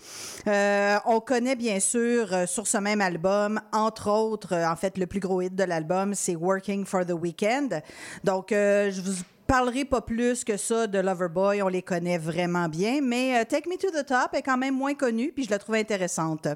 [0.47, 5.21] Euh, on connaît, bien sûr, sur ce même album, entre autres, en fait, le plus
[5.21, 7.83] gros hit de l'album, c'est Working for the Weekend.
[8.25, 12.69] Donc, euh, je vous parlerai pas plus que ça de Loverboy, on les connaît vraiment
[12.69, 15.51] bien, mais euh, Take Me to the Top est quand même moins connue, puis je
[15.51, 16.47] la trouve intéressante.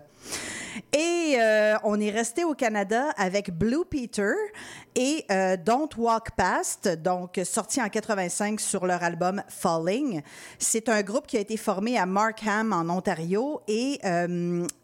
[0.93, 4.33] Et euh, on est resté au Canada avec Blue Peter
[4.95, 10.21] et euh, Don't Walk Past, donc sorti en 85 sur leur album Falling.
[10.59, 14.01] C'est un groupe qui a été formé à Markham en Ontario et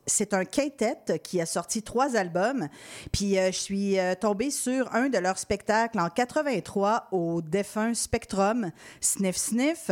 [0.08, 2.68] c'est un quintet qui a sorti trois albums.
[3.12, 7.94] Puis euh, je suis euh, tombée sur un de leurs spectacles en 83 au défunt
[7.94, 8.70] Spectrum,
[9.00, 9.90] Sniff Sniff.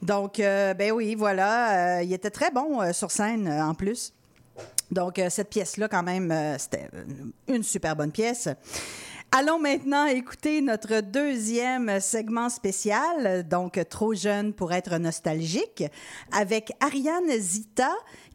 [0.00, 4.12] Donc, euh, ben oui, voilà, il était très bon sur scène en plus.
[4.90, 6.88] Donc, cette pièce-là, quand même, c'était
[7.48, 8.48] une super bonne pièce.
[9.34, 15.84] Allons maintenant écouter notre deuxième segment spécial, donc trop jeune pour être nostalgique,
[16.32, 17.90] avec Ariane Zita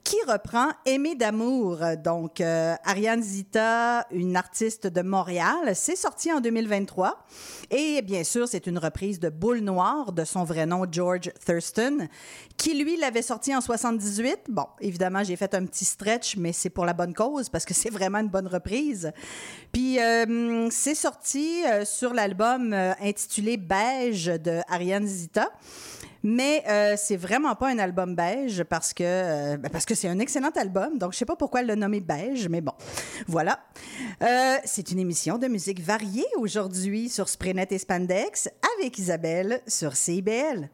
[0.07, 1.79] qui reprend Aimer d'amour?
[2.01, 7.25] Donc, euh, Ariane Zita, une artiste de Montréal, c'est sorti en 2023.
[7.71, 12.07] Et bien sûr, c'est une reprise de Boule Noire de son vrai nom, George Thurston,
[12.55, 14.43] qui lui l'avait sorti en 78.
[14.47, 17.73] Bon, évidemment, j'ai fait un petit stretch, mais c'est pour la bonne cause parce que
[17.73, 19.11] c'est vraiment une bonne reprise.
[19.73, 25.49] Puis, euh, c'est sorti euh, sur l'album euh, intitulé Beige de Ariane Zita.
[26.23, 30.07] Mais euh, c'est vraiment pas un album beige parce que euh, ben, parce que c'est
[30.07, 30.97] un excellent album.
[30.97, 32.73] Donc je sais pas pourquoi le nommer beige, mais bon,
[33.27, 33.59] voilà.
[34.21, 39.95] Euh, c'est une émission de musique variée aujourd'hui sur Spraynet et Spandex avec Isabelle sur
[39.95, 40.69] CIBL.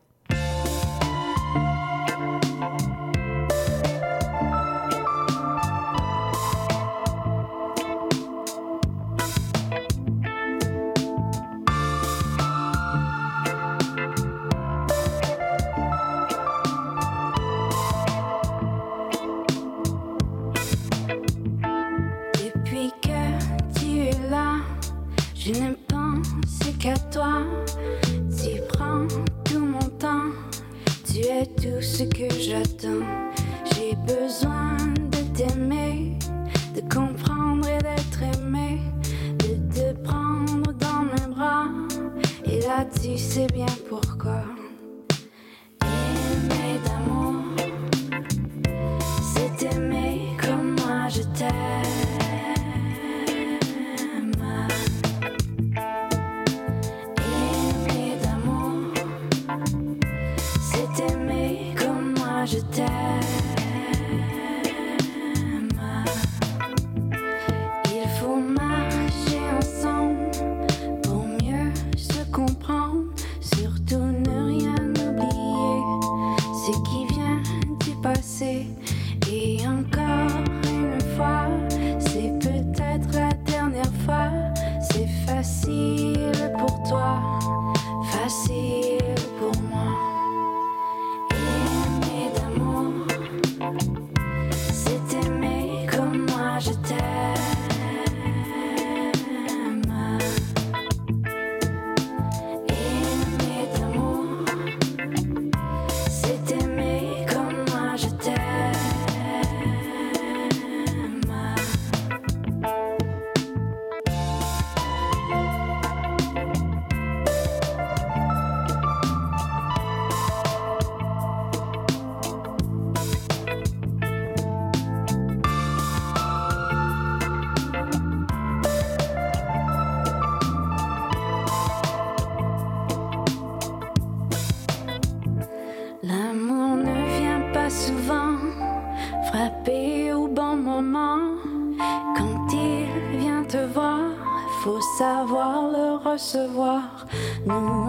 [146.14, 147.06] Recevoir.
[147.46, 147.83] Nous,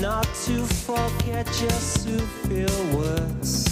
[0.00, 3.67] not to forget, just to feel words.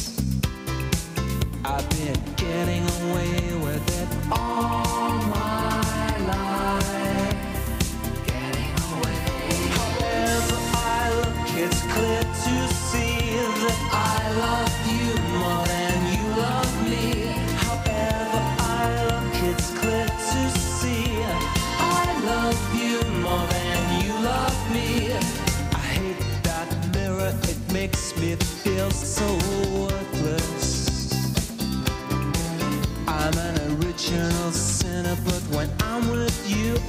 [36.48, 36.85] You,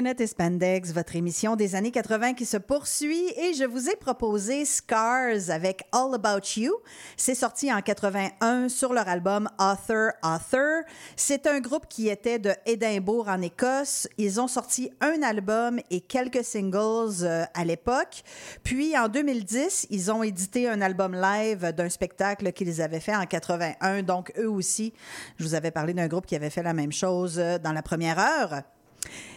[0.00, 3.96] Sprenet et Spandex, votre émission des années 80 qui se poursuit et je vous ai
[3.96, 6.72] proposé Scars avec All About You.
[7.18, 10.84] C'est sorti en 81 sur leur album Author Author.
[11.16, 14.08] C'est un groupe qui était de Édimbourg en Écosse.
[14.16, 18.22] Ils ont sorti un album et quelques singles euh, à l'époque.
[18.62, 23.26] Puis en 2010, ils ont édité un album live d'un spectacle qu'ils avaient fait en
[23.26, 24.02] 81.
[24.04, 24.94] Donc eux aussi,
[25.36, 27.82] je vous avais parlé d'un groupe qui avait fait la même chose euh, dans la
[27.82, 28.62] première heure.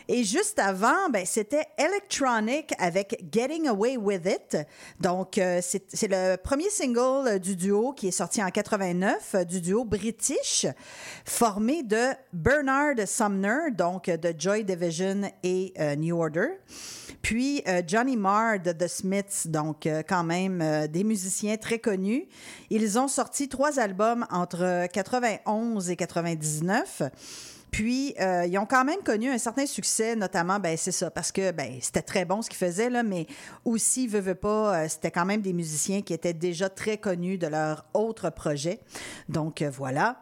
[0.09, 4.57] Et juste avant, ben, c'était Electronic avec Getting Away With It.
[4.99, 9.61] Donc, euh, c'est le premier single du duo qui est sorti en 89, euh, du
[9.61, 10.65] duo british,
[11.25, 16.49] formé de Bernard Sumner, donc euh, de Joy Division et euh, New Order.
[17.21, 22.27] Puis Johnny Marr de The Smiths, donc quand même des musiciens très connus.
[22.69, 27.03] Ils ont sorti trois albums entre 91 et 99.
[27.73, 31.31] Puis, euh, ils ont quand même connu un certain succès, notamment, ben, c'est ça, parce
[31.31, 33.25] que ben, c'était très bon ce qu'ils faisaient, là, mais
[33.65, 37.39] aussi, veut, veut pas, euh, c'était quand même des musiciens qui étaient déjà très connus
[37.39, 38.79] de leur autre projet.
[39.27, 40.17] Donc, euh, voilà.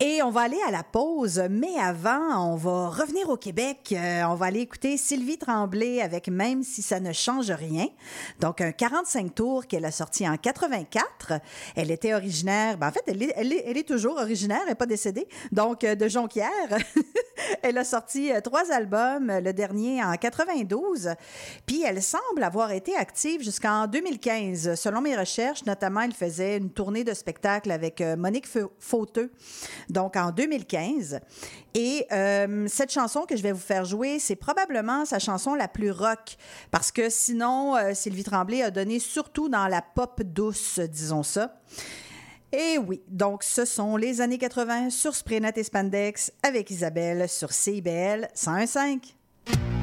[0.00, 3.92] Et on va aller à la pause, mais avant, on va revenir au Québec.
[3.96, 7.86] Euh, on va aller écouter Sylvie Tremblay avec Même si ça ne change rien.
[8.40, 11.32] Donc, un 45 tours qu'elle a sorti en 84.
[11.76, 14.84] Elle était originaire, ben, en fait, elle est, elle est- toujours originaire, elle n'est pas
[14.86, 16.50] décédée, donc euh, de Jonquière.
[17.62, 21.10] elle a sorti euh, trois albums, le dernier en 92.
[21.66, 24.74] Puis, elle semble avoir été active jusqu'en 2015.
[24.74, 29.30] Selon mes recherches, notamment, elle faisait une tournée de spectacle avec Monique Fa- Fauteux
[29.88, 31.20] donc en 2015.
[31.74, 35.68] Et euh, cette chanson que je vais vous faire jouer, c'est probablement sa chanson la
[35.68, 36.36] plus rock,
[36.70, 41.60] parce que sinon, euh, Sylvie Tremblay a donné surtout dans la pop douce, disons ça.
[42.52, 47.52] Et oui, donc ce sont les années 80 sur Sprenet et Spandex avec Isabelle sur
[47.52, 49.75] CIBL 101.5.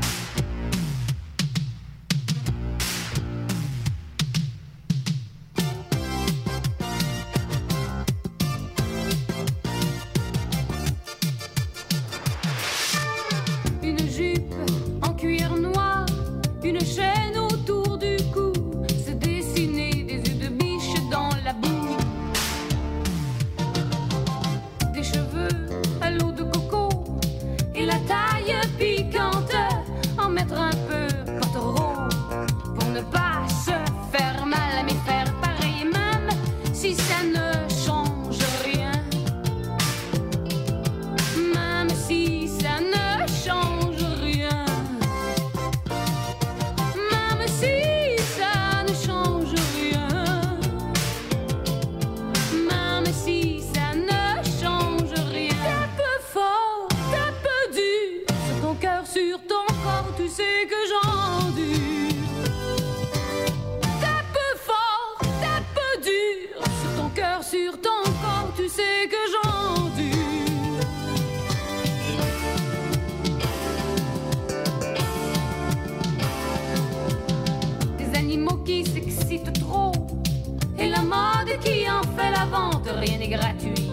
[83.00, 83.93] Rien n'est gratuit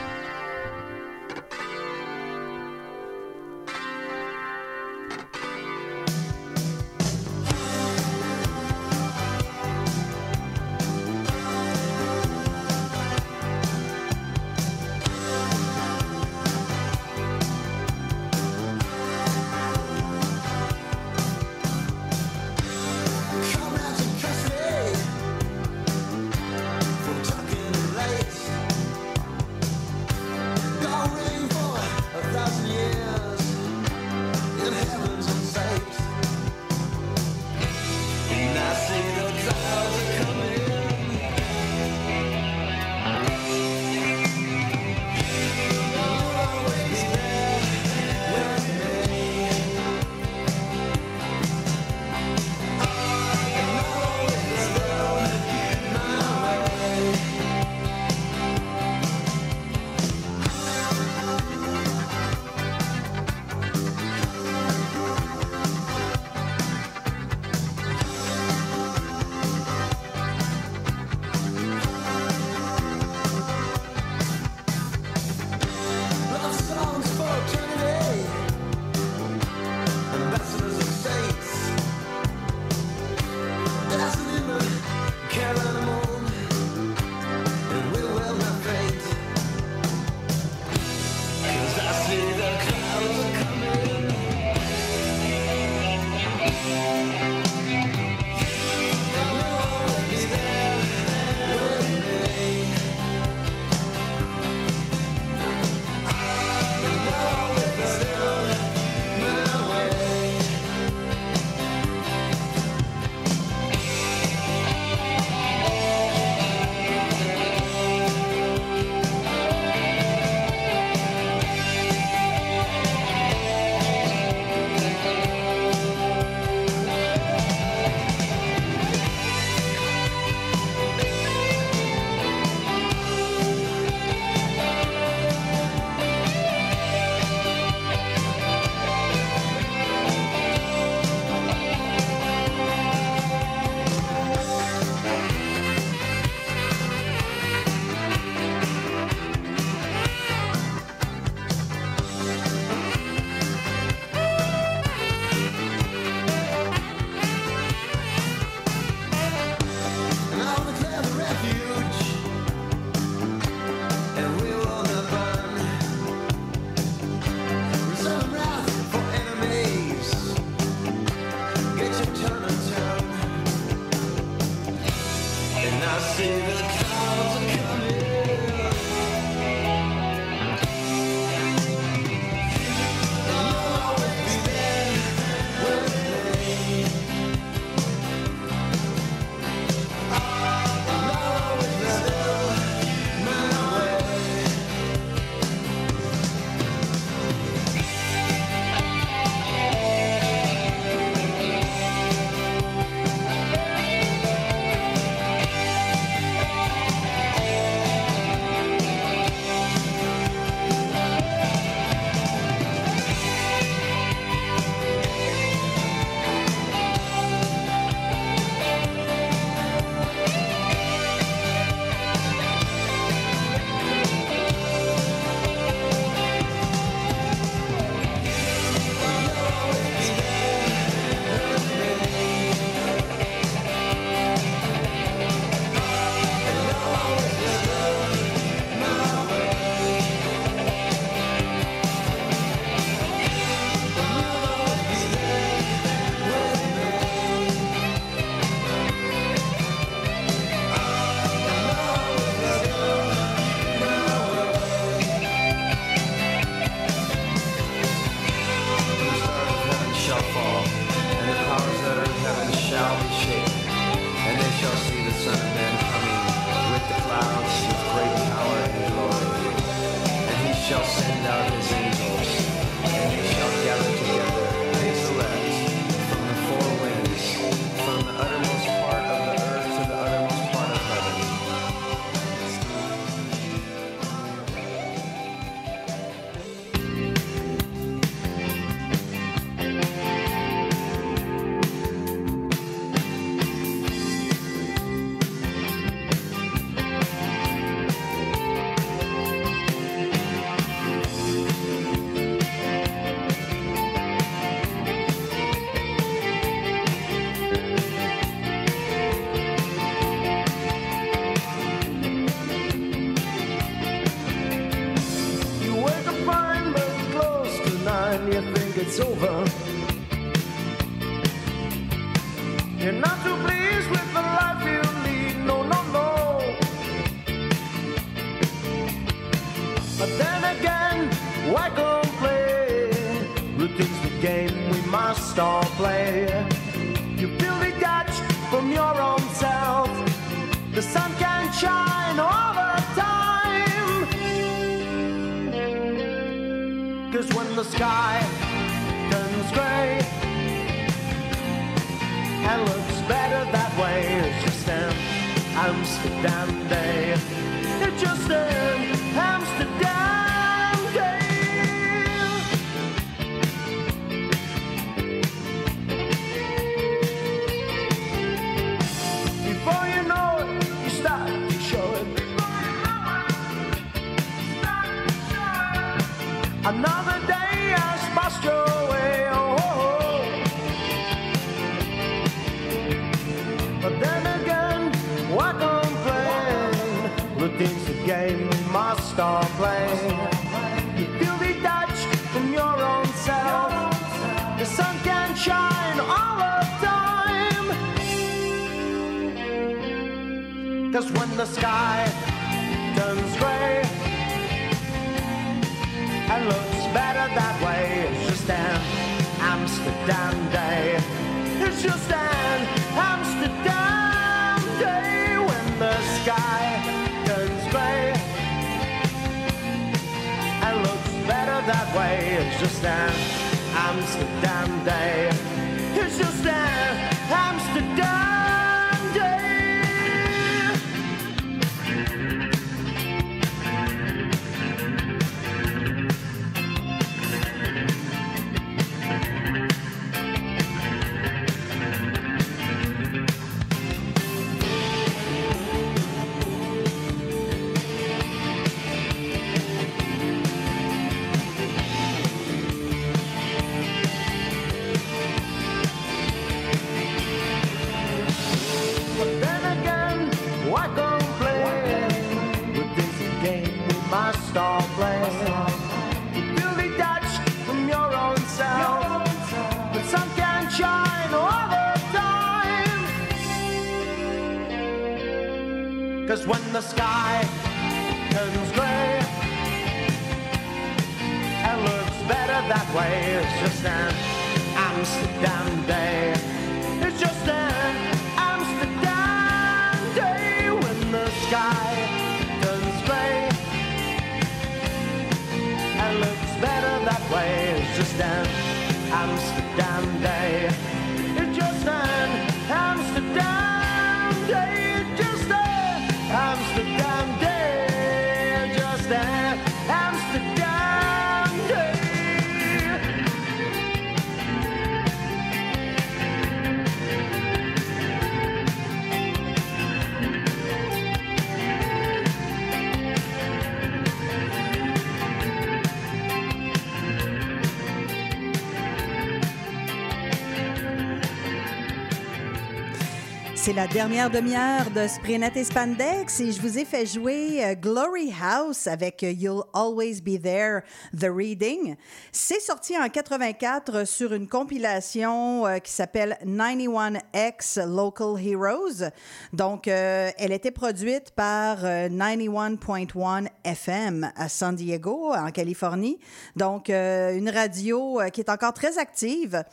[533.81, 538.31] la dernière demi-heure de Sprinat et Spandex et je vous ai fait jouer euh, Glory
[538.39, 540.81] House avec euh, You'll Always Be There,
[541.19, 541.95] The Reading.
[542.31, 549.09] C'est sorti en 84 sur une compilation euh, qui s'appelle 91X Local Heroes.
[549.51, 556.19] Donc, elle était produite par 91.1 FM à San Diego, en Californie.
[556.55, 559.63] Donc, une radio qui est encore très active.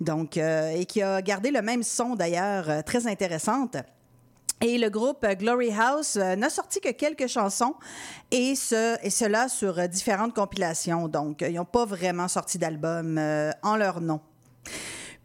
[0.00, 3.76] Donc, euh, et qui a gardé le même son d'ailleurs, euh, très intéressante.
[4.60, 7.74] Et le groupe Glory House euh, n'a sorti que quelques chansons
[8.30, 11.08] et, ce, et cela sur différentes compilations.
[11.08, 13.18] Donc, ils n'ont pas vraiment sorti d'album
[13.62, 14.20] en leur nom.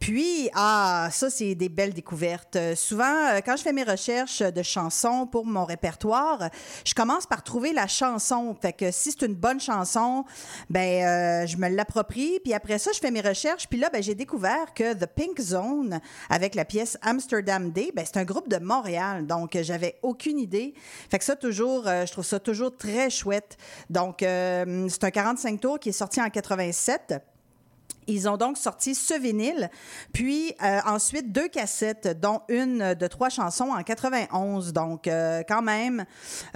[0.00, 2.56] Puis, ah, ça, c'est des belles découvertes.
[2.56, 6.48] Euh, souvent, euh, quand je fais mes recherches de chansons pour mon répertoire,
[6.86, 8.56] je commence par trouver la chanson.
[8.60, 10.24] Fait que si c'est une bonne chanson,
[10.70, 12.40] ben, euh, je me l'approprie.
[12.42, 13.68] Puis après ça, je fais mes recherches.
[13.68, 16.00] Puis là, ben, j'ai découvert que The Pink Zone,
[16.30, 19.26] avec la pièce Amsterdam Day, ben, c'est un groupe de Montréal.
[19.26, 20.72] Donc, j'avais aucune idée.
[21.10, 23.58] Fait que ça, toujours, euh, je trouve ça toujours très chouette.
[23.90, 27.20] Donc, c'est un 45 tours qui est sorti en 87.
[28.06, 29.70] Ils ont donc sorti ce vinyle,
[30.12, 34.72] puis euh, ensuite deux cassettes, dont une de trois chansons en 91.
[34.72, 36.04] Donc, euh, quand même,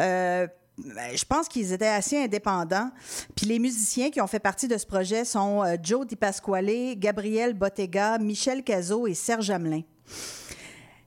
[0.01, 0.47] euh,
[0.79, 2.91] ben, je pense qu'ils étaient assez indépendants.
[3.37, 7.55] Puis les musiciens qui ont fait partie de ce projet sont Joe Di Pasquale, Gabriel
[7.55, 9.83] Bottega, Michel Cazot et Serge Hamelin.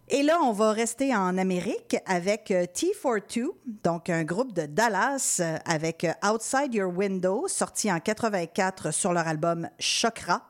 [0.09, 3.47] Et là, on va rester en Amérique avec euh, T42,
[3.83, 9.11] donc un groupe de Dallas euh, avec euh, Outside Your Window, sorti en 84 sur
[9.11, 10.43] leur album Chakra,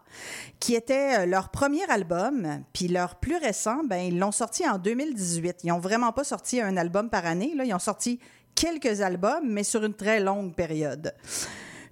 [0.59, 2.63] qui était leur premier album.
[2.71, 5.61] Puis leur plus récent, ben, ils l'ont sorti en 2018.
[5.63, 7.53] Ils n'ont vraiment pas sorti un album par année.
[7.55, 7.65] Là.
[7.65, 8.19] Ils ont sorti
[8.53, 11.15] quelques albums, mais sur une très longue période.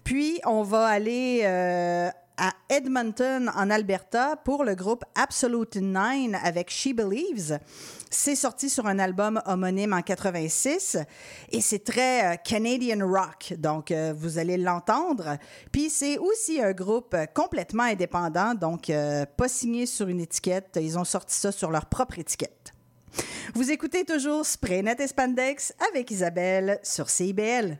[0.03, 1.41] Puis, on va aller
[2.37, 7.59] à Edmonton, en Alberta, pour le groupe Absolute Nine avec She Believes.
[8.09, 10.97] C'est sorti sur un album homonyme en 86
[11.51, 15.37] et c'est très euh, Canadian rock, donc euh, vous allez l'entendre.
[15.71, 20.77] Puis c'est aussi un groupe complètement indépendant, donc euh, pas signé sur une étiquette.
[20.81, 22.73] Ils ont sorti ça sur leur propre étiquette.
[23.53, 27.77] Vous écoutez toujours Spraynet et Spandex avec Isabelle sur CIBL.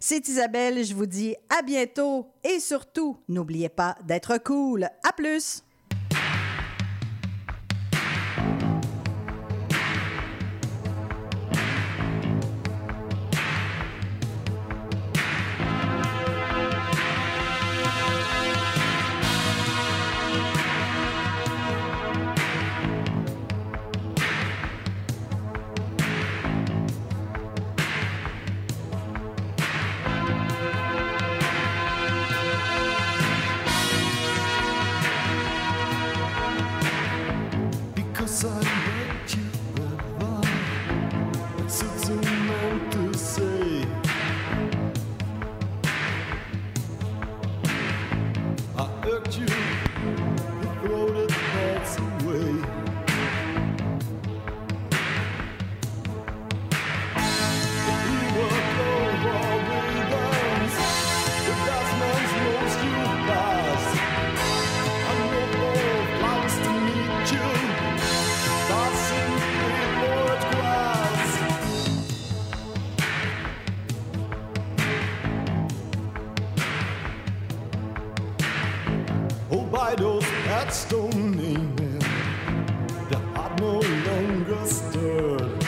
[0.00, 4.84] C'est Isabelle, je vous dis à bientôt et surtout, n'oubliez pas d'être cool.
[5.02, 5.65] À plus!
[80.66, 81.36] Headstone
[83.08, 83.78] The heart no
[84.08, 85.64] longer stirred.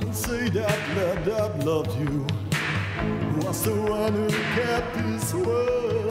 [0.00, 2.26] And say that lad that loved you.
[3.42, 6.01] Was the one who kept his word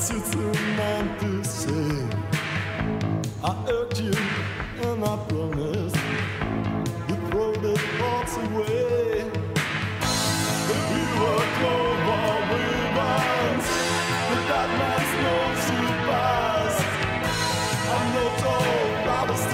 [0.00, 2.08] That's it's a man to say
[3.44, 4.14] I hurt you.
[4.80, 9.28] and I promise To throw the thoughts away
[10.72, 13.66] If you were clover ribbons
[14.24, 15.36] But that man's no
[15.68, 16.78] surprise
[17.94, 19.44] I'm not all flowers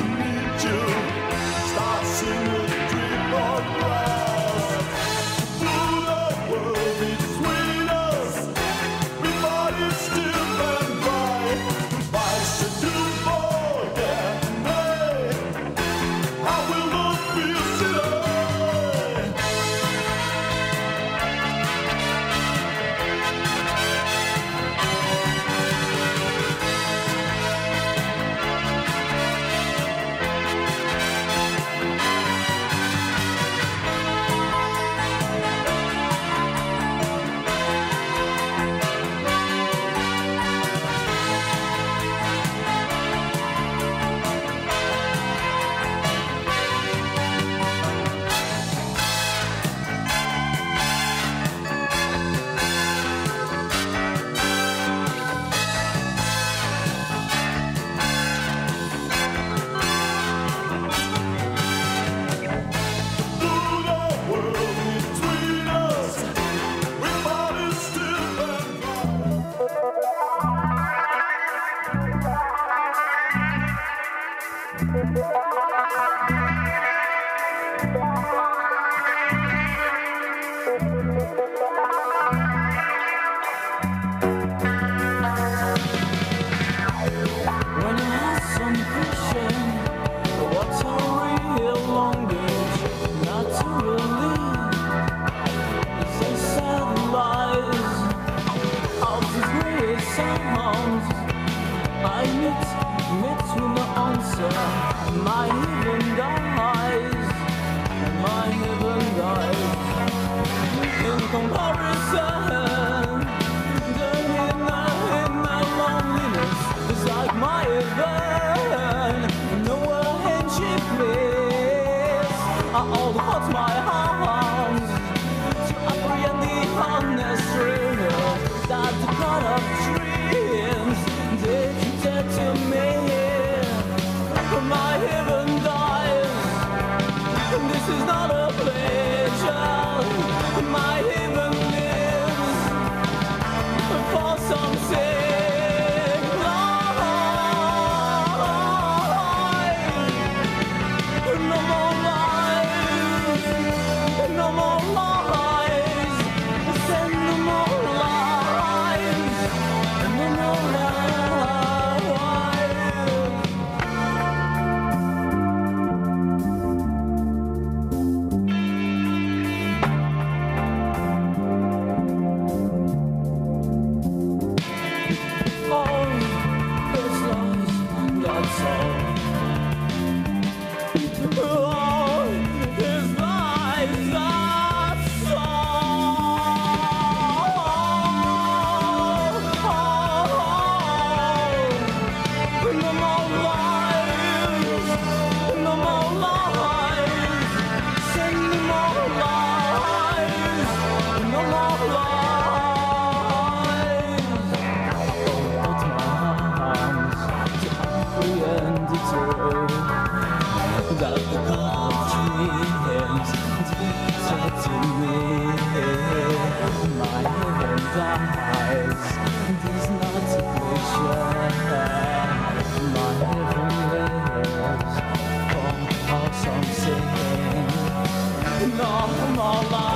[228.72, 229.95] and all, all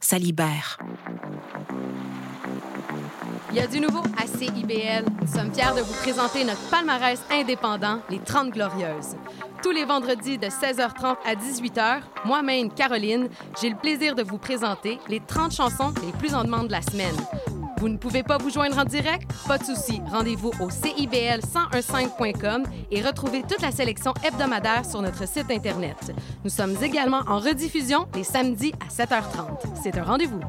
[0.00, 0.78] ça libère.
[3.50, 5.04] Il y a du nouveau à CIBL.
[5.20, 9.16] Nous sommes fiers de vous présenter notre palmarès indépendant, les 30 Glorieuses.
[9.62, 13.28] Tous les vendredis de 16h30 à 18h, moi-même, Caroline,
[13.60, 16.82] j'ai le plaisir de vous présenter les 30 chansons les plus en demande de la
[16.82, 17.16] semaine.
[17.78, 19.30] Vous ne pouvez pas vous joindre en direct?
[19.46, 20.00] Pas de souci.
[20.10, 26.12] Rendez-vous au CIBL1015.com et retrouvez toute la sélection hebdomadaire sur notre site Internet.
[26.42, 29.58] Nous sommes également en rediffusion les samedis à 7h30.
[29.82, 30.40] C'est un rendez-vous.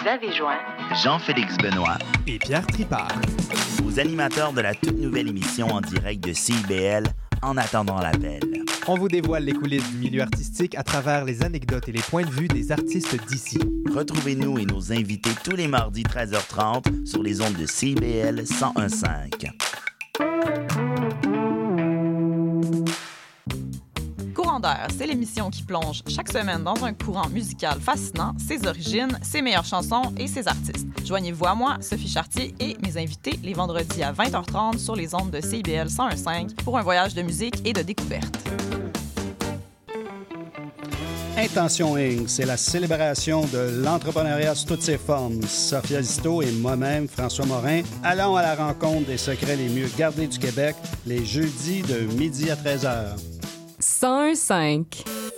[0.00, 0.58] Vous avez joint
[1.02, 3.08] Jean-Félix Benoît et Pierre Tripart.
[3.84, 7.04] aux animateurs de la toute nouvelle émission en direct de CIBL
[7.42, 8.40] En attendant l'appel.
[8.86, 12.24] On vous dévoile les coulisses du milieu artistique à travers les anecdotes et les points
[12.24, 13.58] de vue des artistes d'ici.
[13.94, 19.04] Retrouvez-nous et nos invités tous les mardis 13h30 sur les ondes de CIBL 1015.
[24.96, 29.64] C'est l'émission qui plonge chaque semaine dans un courant musical fascinant, ses origines, ses meilleures
[29.64, 30.86] chansons et ses artistes.
[31.04, 35.30] Joignez-vous à moi, Sophie Chartier et mes invités les vendredis à 20h30 sur les ondes
[35.30, 38.36] de CIBL 1015 pour un voyage de musique et de découverte.
[41.36, 45.40] Intention Inc., c'est la célébration de l'entrepreneuriat sous toutes ses formes.
[45.42, 50.26] Sophia Zito et moi-même, François Morin, allons à la rencontre des secrets les mieux gardés
[50.26, 50.74] du Québec
[51.06, 53.37] les jeudis de midi à 13h.
[54.00, 55.37] 105.